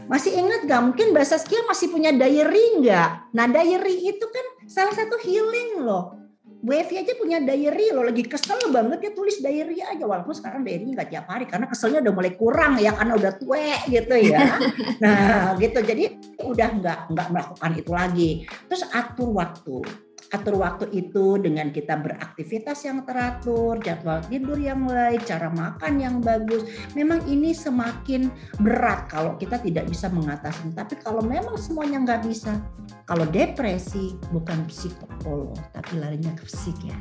[0.08, 3.36] Masih ingat gak mungkin bahasa Saskia masih punya diary nggak?
[3.36, 6.27] Nah diary itu kan salah satu healing loh
[6.68, 10.04] Wavy aja punya diary loh lagi kesel banget ya tulis diary aja.
[10.04, 13.88] Walaupun sekarang diary nggak tiap hari karena keselnya udah mulai kurang ya karena udah tua
[13.88, 14.60] gitu ya.
[15.04, 15.80] Nah gitu.
[15.80, 18.32] Jadi udah nggak nggak melakukan itu lagi.
[18.68, 25.24] Terus atur waktu atur waktu itu dengan kita beraktivitas yang teratur, jadwal tidur yang baik,
[25.24, 26.68] cara makan yang bagus.
[26.98, 28.28] Memang ini semakin
[28.60, 30.76] berat kalau kita tidak bisa mengatasi.
[30.76, 32.60] Tapi kalau memang semuanya nggak bisa,
[33.08, 36.98] kalau depresi bukan psikolog, tapi larinya ke psik ya.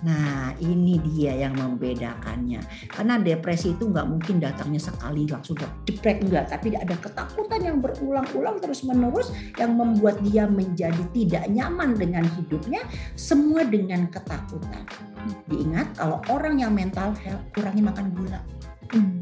[0.00, 2.60] Nah ini dia yang membedakannya.
[2.88, 6.52] Karena depresi itu nggak mungkin datangnya sekali langsung depresi enggak.
[6.52, 12.80] Tapi ada ketakutan yang berulang-ulang terus menerus yang membuat dia menjadi tidak nyaman dengan hidupnya.
[13.14, 14.84] Semua dengan ketakutan.
[15.48, 18.40] Diingat kalau orang yang mental health kurangi makan gula.
[18.90, 19.20] Hmm.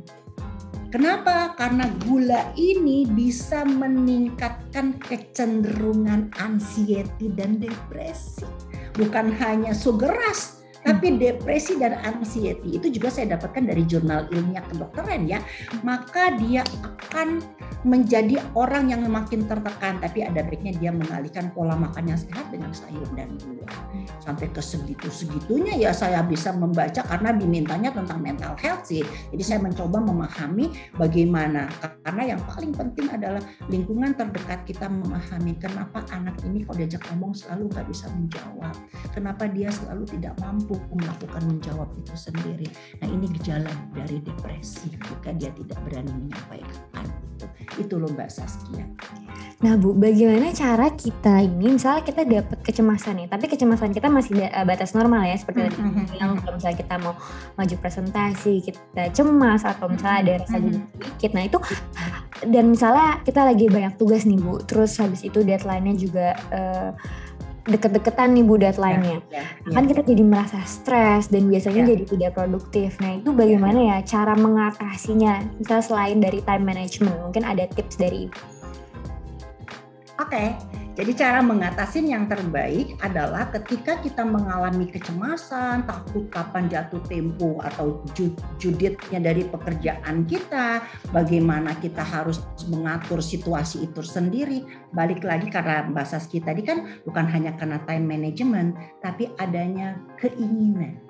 [0.89, 1.53] Kenapa?
[1.53, 8.49] Karena gula ini bisa meningkatkan kecenderungan anxiety dan depresi.
[8.97, 10.58] Bukan hanya sugar rush,
[10.89, 15.45] tapi depresi dan anxiety itu juga saya dapatkan dari jurnal ilmiah kedokteran ya.
[15.85, 17.45] Maka dia akan
[17.85, 22.73] menjadi orang yang makin tertekan tapi ada baiknya dia mengalihkan pola makan yang sehat dengan
[22.73, 23.77] sayur dan buah.
[24.25, 29.05] Sampai ke segitu segitunya ya saya bisa membaca karena dimintanya tentang mental health sih.
[29.29, 31.69] Jadi saya mencoba memahami bagaimana.
[32.03, 37.37] Karena yang paling penting adalah lingkungan terdekat kita memahami kenapa anak ini kalau diajak ngomong
[37.37, 38.75] selalu nggak bisa menjawab.
[39.13, 42.69] Kenapa dia selalu tidak mampu melakukan menjawab itu sendiri
[43.03, 47.07] nah ini gejala dari depresi jika dia tidak berani menyampaikan
[47.79, 48.85] itu loh Mbak Saskia.
[49.59, 54.39] Nah Bu, bagaimana cara kita ini, misalnya kita dapat kecemasan nih, tapi kecemasan kita masih
[54.39, 56.07] eh, batas normal ya, seperti tadi mm -hmm.
[56.19, 57.15] yang kalau misalnya kita mau
[57.59, 60.67] maju presentasi, kita cemas atau misalnya ada rasa mm
[60.99, 61.59] sedikit, nah itu
[62.47, 66.91] dan misalnya kita lagi banyak tugas nih Bu, terus habis itu deadline-nya juga uh,
[67.69, 69.21] deket-deketan nih Bu deadline-nya.
[69.29, 71.89] Ya, ya, kan kita jadi merasa stres dan biasanya ya.
[71.95, 72.97] jadi tidak produktif.
[72.99, 75.45] Nah itu bagaimana ya cara mengatasinya?
[75.61, 78.41] Misalnya selain dari time management, mungkin ada tips dari Ibu.
[80.19, 80.49] Oke, okay.
[80.99, 88.03] Jadi cara mengatasi yang terbaik adalah ketika kita mengalami kecemasan, takut kapan jatuh tempo atau
[88.59, 90.83] juditnya dari pekerjaan kita,
[91.15, 94.67] bagaimana kita harus mengatur situasi itu sendiri.
[94.91, 101.08] Balik lagi karena bahasa kita tadi kan bukan hanya karena time management, tapi adanya keinginan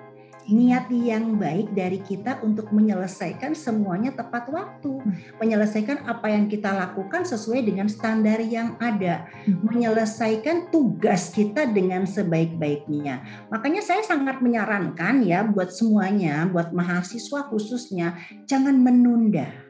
[0.49, 5.39] niat yang baik dari kita untuk menyelesaikan semuanya tepat waktu, hmm.
[5.39, 9.63] menyelesaikan apa yang kita lakukan sesuai dengan standar yang ada, hmm.
[9.69, 13.47] menyelesaikan tugas kita dengan sebaik-baiknya.
[13.53, 18.17] Makanya saya sangat menyarankan ya buat semuanya, buat mahasiswa khususnya,
[18.49, 19.69] jangan menunda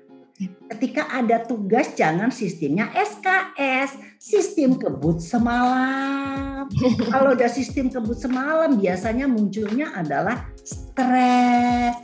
[0.71, 6.63] Ketika ada tugas jangan sistemnya SKS, sistem kebut semalam.
[7.11, 11.97] Kalau udah sistem kebut semalam biasanya munculnya adalah stres.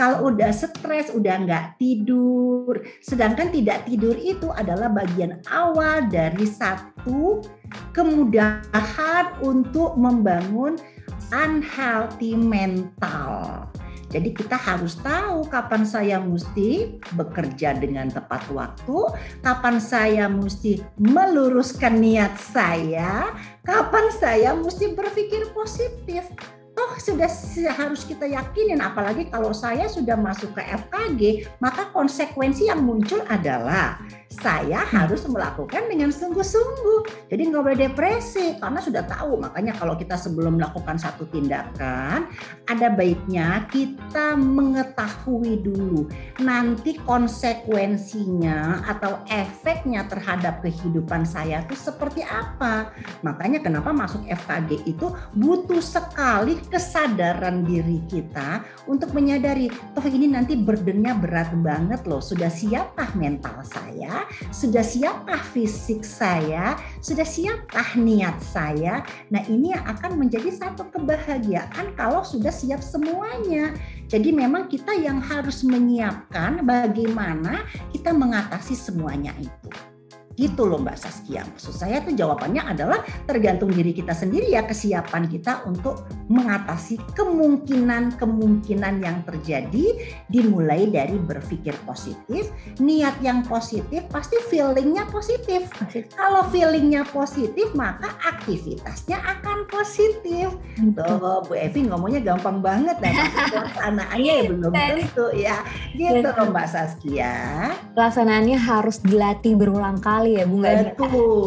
[0.00, 2.80] Kalau udah stres, udah nggak tidur.
[3.04, 7.44] Sedangkan tidak tidur itu adalah bagian awal dari satu
[7.92, 10.80] kemudahan untuk membangun
[11.28, 13.68] unhealthy mental.
[14.08, 19.12] Jadi kita harus tahu kapan saya mesti bekerja dengan tepat waktu,
[19.44, 23.36] kapan saya mesti meluruskan niat saya,
[23.68, 26.24] kapan saya mesti berpikir positif
[26.78, 27.26] toh sudah
[27.74, 33.98] harus kita yakinin apalagi kalau saya sudah masuk ke FKG maka konsekuensi yang muncul adalah
[34.38, 37.32] saya harus melakukan dengan sungguh-sungguh.
[37.32, 39.40] Jadi nggak boleh depresi karena sudah tahu.
[39.40, 42.30] Makanya kalau kita sebelum melakukan satu tindakan,
[42.70, 46.06] ada baiknya kita mengetahui dulu
[46.38, 52.94] nanti konsekuensinya atau efeknya terhadap kehidupan saya itu seperti apa.
[53.26, 60.54] Makanya kenapa masuk FKG itu butuh sekali kesadaran diri kita untuk menyadari, toh ini nanti
[60.56, 62.20] burdennya berat banget loh.
[62.20, 64.28] Sudah siapkah mental saya?
[64.52, 66.76] Sudah siapkah fisik saya?
[67.00, 69.02] Sudah siapkah niat saya?
[69.32, 73.74] Nah ini akan menjadi satu kebahagiaan kalau sudah siap semuanya.
[74.08, 79.97] Jadi memang kita yang harus menyiapkan bagaimana kita mengatasi semuanya itu.
[80.38, 81.42] Gitu loh Mbak Saskia.
[81.42, 88.94] Maksud saya tuh jawabannya adalah tergantung diri kita sendiri ya kesiapan kita untuk mengatasi kemungkinan-kemungkinan
[89.02, 89.98] yang terjadi
[90.30, 95.66] dimulai dari berpikir positif, niat yang positif pasti feelingnya positif.
[96.14, 100.54] Kalau feelingnya positif maka aktivitasnya akan positif.
[100.94, 103.10] Tuh Bu Evi ngomongnya gampang banget dan
[103.50, 105.56] pelaksanaannya ya belum tentu ya.
[105.98, 107.34] Gitu loh Mbak Saskia.
[107.98, 111.00] Pelaksanaannya harus dilatih berulang kali kali ya Bu nggak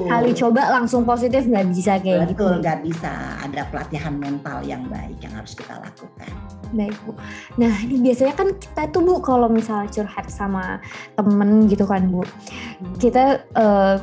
[0.09, 2.41] kali coba langsung positif nggak bisa kayak Betul, gitu.
[2.41, 3.13] Betul nggak bisa
[3.45, 6.31] ada pelatihan mental yang baik yang harus kita lakukan.
[6.73, 7.11] Baik Bu.
[7.61, 10.81] Nah ini biasanya kan kita tuh Bu kalau misalnya curhat sama
[11.13, 12.97] temen gitu kan Bu, hmm.
[12.97, 14.01] kita uh,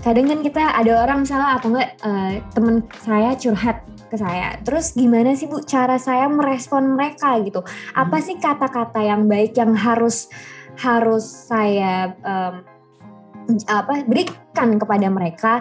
[0.00, 4.56] kadang kan kita ada orang salah atau enggak uh, temen saya curhat ke saya.
[4.64, 7.60] Terus gimana sih Bu cara saya merespon mereka gitu?
[7.92, 8.24] Apa hmm.
[8.24, 10.32] sih kata-kata yang baik yang harus
[10.76, 12.75] harus saya um,
[13.70, 15.52] apa berikan kepada mereka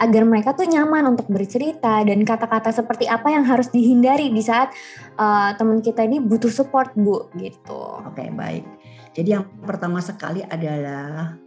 [0.00, 4.72] agar mereka tuh nyaman untuk bercerita dan kata-kata seperti apa yang harus dihindari di saat
[5.20, 8.00] uh, teman kita ini butuh support bu gitu.
[8.08, 8.64] Oke baik.
[9.14, 11.38] Jadi yang pertama sekali adalah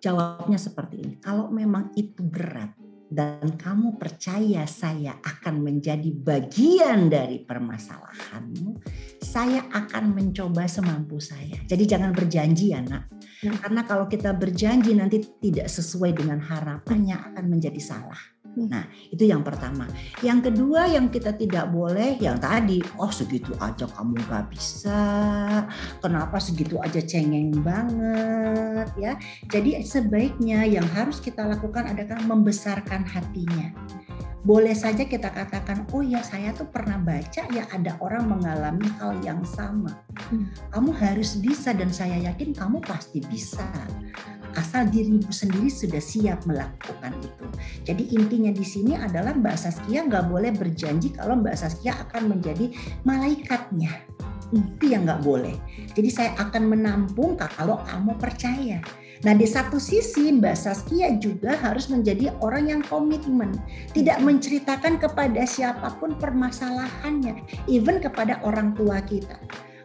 [0.00, 1.14] jawabnya seperti ini.
[1.20, 8.82] Kalau memang itu berat dan kamu percaya saya akan menjadi bagian dari permasalahanmu,
[9.22, 11.54] saya akan mencoba semampu saya.
[11.70, 13.06] Jadi jangan berjanji ya nak.
[13.42, 13.54] Ya.
[13.54, 18.18] Karena kalau kita berjanji nanti tidak sesuai dengan harapannya akan menjadi salah.
[18.56, 18.72] Hmm.
[18.72, 19.84] Nah, itu yang pertama.
[20.24, 25.00] Yang kedua yang kita tidak boleh yang tadi, oh segitu aja kamu gak bisa.
[26.00, 29.12] Kenapa segitu aja cengeng banget ya.
[29.52, 33.76] Jadi sebaiknya yang harus kita lakukan adalah membesarkan hatinya
[34.46, 39.18] boleh saja kita katakan, oh ya saya tuh pernah baca ya ada orang mengalami hal
[39.26, 39.90] yang sama.
[40.30, 40.46] Hmm.
[40.70, 43.66] Kamu harus bisa dan saya yakin kamu pasti bisa
[44.56, 47.44] asal dirimu sendiri sudah siap melakukan itu.
[47.84, 52.72] Jadi intinya di sini adalah Mbak Saskia nggak boleh berjanji kalau Mbak Saskia akan menjadi
[53.04, 53.92] malaikatnya.
[54.54, 55.54] Itu yang nggak boleh.
[55.92, 58.78] Jadi saya akan menampung kalau kamu percaya.
[59.24, 63.56] Nah di satu sisi Mbak Saskia juga harus menjadi orang yang komitmen.
[63.96, 67.40] Tidak menceritakan kepada siapa pun permasalahannya.
[67.66, 69.40] Even kepada orang tua kita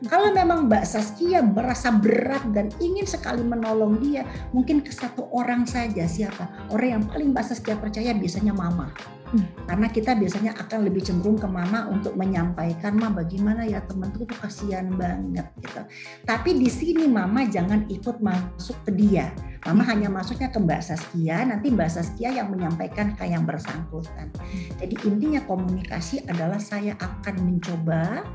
[0.10, 5.70] kalau memang Mbak Saskia merasa berat dan ingin sekali menolong dia, mungkin ke satu orang
[5.70, 6.50] saja siapa?
[6.74, 8.90] Orang yang paling Mbak Saskia percaya biasanya mama.
[9.32, 9.48] Hmm.
[9.64, 14.36] Karena kita biasanya akan lebih cenderung ke mama untuk menyampaikan, "Ma, bagaimana ya temanku tuh
[14.36, 15.82] kasihan banget." gitu.
[16.28, 19.32] Tapi di sini mama jangan ikut masuk ke dia.
[19.64, 24.28] Mama hanya masuknya ke Mbak Saskia, nanti Mbak Saskia yang menyampaikan ke yang bersangkutan.
[24.36, 24.68] Hmm.
[24.84, 28.28] Jadi intinya komunikasi adalah saya akan mencoba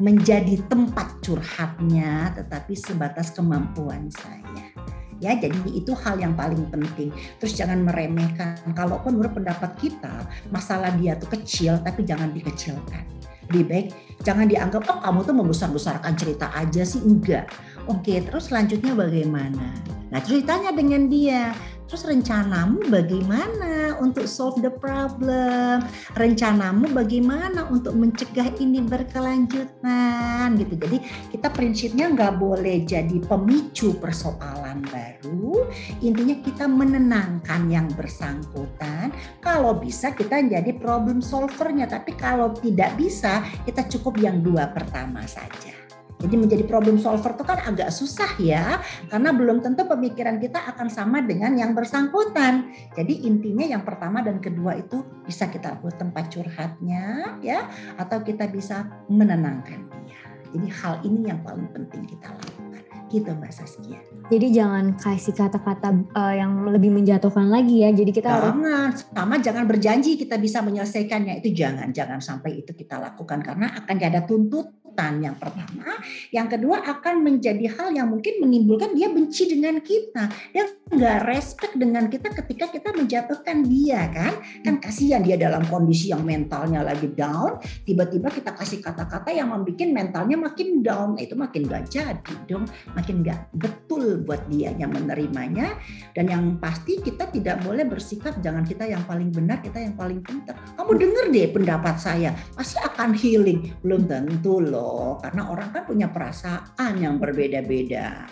[0.00, 4.72] menjadi tempat curhatnya tetapi sebatas kemampuan saya.
[5.20, 7.12] Ya jadi itu hal yang paling penting.
[7.36, 8.56] Terus jangan meremehkan.
[8.72, 13.04] Kalaupun menurut pendapat kita masalah dia tuh kecil tapi jangan dikecilkan.
[13.52, 13.86] Lebih baik
[14.24, 17.04] jangan dianggap oh kamu tuh membesar-besarkan cerita aja sih.
[17.04, 17.52] Enggak
[17.90, 19.74] oke terus selanjutnya bagaimana
[20.10, 21.54] nah ceritanya dengan dia
[21.90, 25.82] Terus rencanamu bagaimana untuk solve the problem?
[26.14, 30.78] Rencanamu bagaimana untuk mencegah ini berkelanjutan gitu.
[30.78, 31.02] Jadi
[31.34, 35.66] kita prinsipnya nggak boleh jadi pemicu persoalan baru.
[35.98, 39.10] Intinya kita menenangkan yang bersangkutan.
[39.42, 41.90] Kalau bisa kita jadi problem solvernya.
[41.90, 45.79] Tapi kalau tidak bisa kita cukup yang dua pertama saja.
[46.20, 50.92] Jadi menjadi problem solver itu kan agak susah ya, karena belum tentu pemikiran kita akan
[50.92, 52.68] sama dengan yang bersangkutan.
[52.92, 58.52] Jadi intinya yang pertama dan kedua itu bisa kita buat tempat curhatnya ya, atau kita
[58.52, 60.20] bisa menenangkan dia.
[60.52, 63.98] Jadi hal ini yang paling penting kita lakukan gitu Mbak Saskia.
[64.30, 67.90] Jadi jangan kasih kata-kata uh, yang lebih menjatuhkan lagi ya.
[67.90, 72.70] Jadi kita jangan, harus sama jangan berjanji kita bisa menyelesaikannya itu jangan jangan sampai itu
[72.70, 75.22] kita lakukan karena akan ada tuntut ketakutan.
[75.22, 75.86] Yang pertama,
[76.34, 81.74] yang kedua akan menjadi hal yang mungkin menimbulkan dia benci dengan kita, dia nggak respect
[81.78, 84.34] dengan kita ketika kita menjatuhkan dia kan,
[84.66, 89.86] kan kasihan dia dalam kondisi yang mentalnya lagi down, tiba-tiba kita kasih kata-kata yang membuat
[89.90, 92.66] mentalnya makin down, itu makin gak jadi dong,
[92.98, 95.78] makin gak betul buat dia yang menerimanya,
[96.18, 100.18] dan yang pasti kita tidak boleh bersikap jangan kita yang paling benar, kita yang paling
[100.26, 100.58] pintar.
[100.74, 105.84] Kamu denger deh pendapat saya, pasti akan healing, belum tentu loh loh, karena orang kan
[105.84, 108.24] punya perasaan yang berbeda-beda.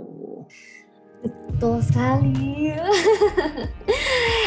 [0.00, 0.48] Tuh.
[1.24, 2.72] Betul sekali.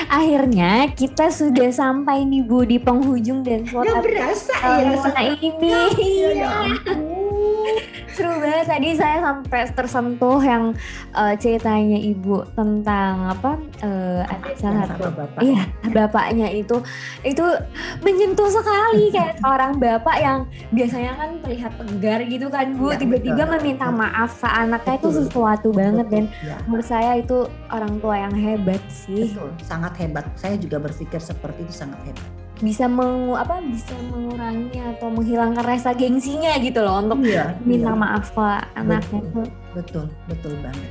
[0.10, 5.72] Akhirnya kita sudah sampai nih Bu di penghujung dan suara berasa ya ini.
[6.36, 7.17] Ya, ya
[8.16, 8.66] seru banget.
[8.68, 10.64] Tadi saya sampai tersentuh yang
[11.14, 13.52] uh, ceritanya ibu tentang apa
[13.84, 15.40] uh, ada salah satu bapak.
[15.44, 16.80] iya bapaknya itu.
[17.22, 17.46] Itu
[18.02, 19.14] menyentuh sekali.
[19.14, 20.40] Kayak orang bapak yang
[20.74, 22.94] biasanya kan terlihat tegar gitu kan bu.
[22.94, 25.10] Iya, tiba-tiba ya, meminta maaf ke anaknya betul.
[25.10, 26.58] itu sesuatu banget dan ya.
[26.66, 29.34] menurut saya itu orang tua yang hebat sih.
[29.34, 30.26] Betul sangat hebat.
[30.40, 35.94] Saya juga berpikir seperti itu sangat hebat bisa mengu apa bisa mengurangi atau menghilangkan rasa
[35.94, 38.00] gengsinya gitu loh untuk iya, minta iya.
[38.00, 40.90] maaf ke anaknya betul, betul betul banget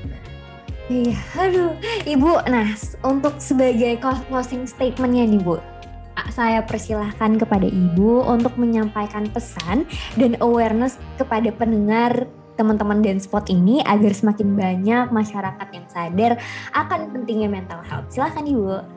[0.87, 1.73] iya aduh
[2.07, 2.67] ibu nah
[3.03, 3.99] untuk sebagai
[4.31, 5.59] closing statementnya nih bu
[6.33, 9.85] saya persilahkan kepada ibu untuk menyampaikan pesan
[10.19, 16.33] dan awareness kepada pendengar teman-teman dance spot ini agar semakin banyak masyarakat yang sadar
[16.73, 18.09] akan pentingnya mental health.
[18.09, 18.96] Silahkan ibu.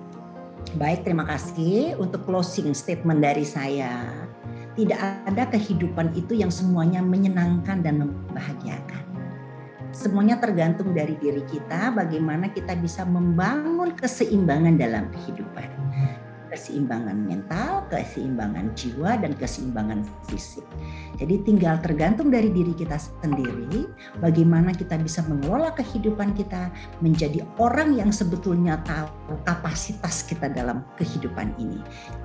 [0.77, 4.05] Baik, terima kasih untuk closing statement dari saya.
[4.77, 9.03] Tidak ada kehidupan itu yang semuanya menyenangkan dan membahagiakan.
[9.89, 15.78] Semuanya tergantung dari diri kita, bagaimana kita bisa membangun keseimbangan dalam kehidupan
[16.49, 20.65] keseimbangan mental, keseimbangan jiwa, dan keseimbangan fisik.
[21.21, 23.85] Jadi tinggal tergantung dari diri kita sendiri,
[24.23, 26.73] bagaimana kita bisa mengelola kehidupan kita
[27.05, 31.79] menjadi orang yang sebetulnya tahu kapasitas kita dalam kehidupan ini.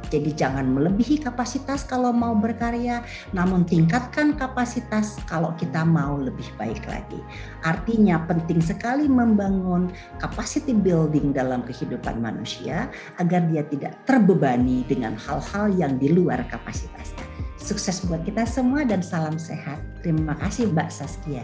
[0.08, 3.02] Jadi jangan melebihi kapasitas kalau mau berkarya,
[3.34, 7.18] namun tingkatkan kapasitas kalau kita mau lebih baik lagi.
[7.66, 9.90] Artinya penting sekali membangun
[10.22, 12.86] capacity building dalam kehidupan manusia
[13.18, 17.26] agar dia tidak terbebani dengan hal-hal yang di luar kapasitasnya.
[17.58, 19.82] Sukses buat kita semua dan salam sehat.
[20.06, 21.42] Terima kasih Mbak Saskia.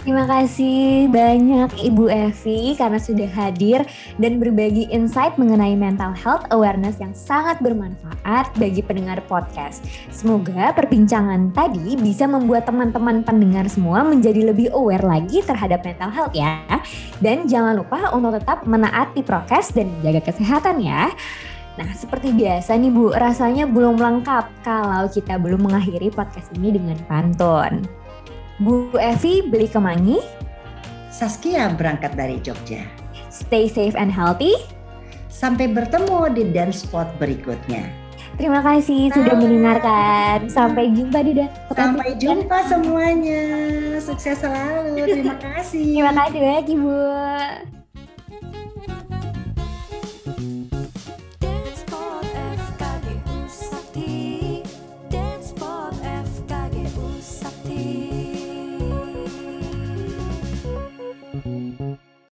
[0.00, 3.84] Terima kasih banyak Ibu Evi karena sudah hadir
[4.16, 9.84] dan berbagi insight mengenai mental health awareness yang sangat bermanfaat bagi pendengar podcast.
[10.08, 16.34] Semoga perbincangan tadi bisa membuat teman-teman pendengar semua menjadi lebih aware lagi terhadap mental health
[16.36, 16.60] ya.
[17.20, 21.12] Dan jangan lupa untuk tetap menaati prokes dan menjaga kesehatan ya.
[21.78, 26.98] Nah, seperti biasa nih Bu, rasanya belum lengkap kalau kita belum mengakhiri podcast ini dengan
[27.06, 27.86] pantun.
[28.60, 30.18] Bu Evi beli kemangi.
[31.08, 32.84] Saskia berangkat dari Jogja.
[33.32, 34.52] Stay safe and healthy.
[35.30, 37.88] Sampai bertemu di dance spot berikutnya.
[38.36, 39.16] Terima kasih Bye.
[39.16, 40.36] sudah mendengarkan.
[40.52, 41.76] Sampai jumpa di dance spot.
[41.76, 43.42] Sampai jumpa semuanya.
[44.02, 45.06] Sukses selalu.
[45.08, 45.86] Terima kasih.
[45.96, 47.79] Terima kasih banyak Ibu.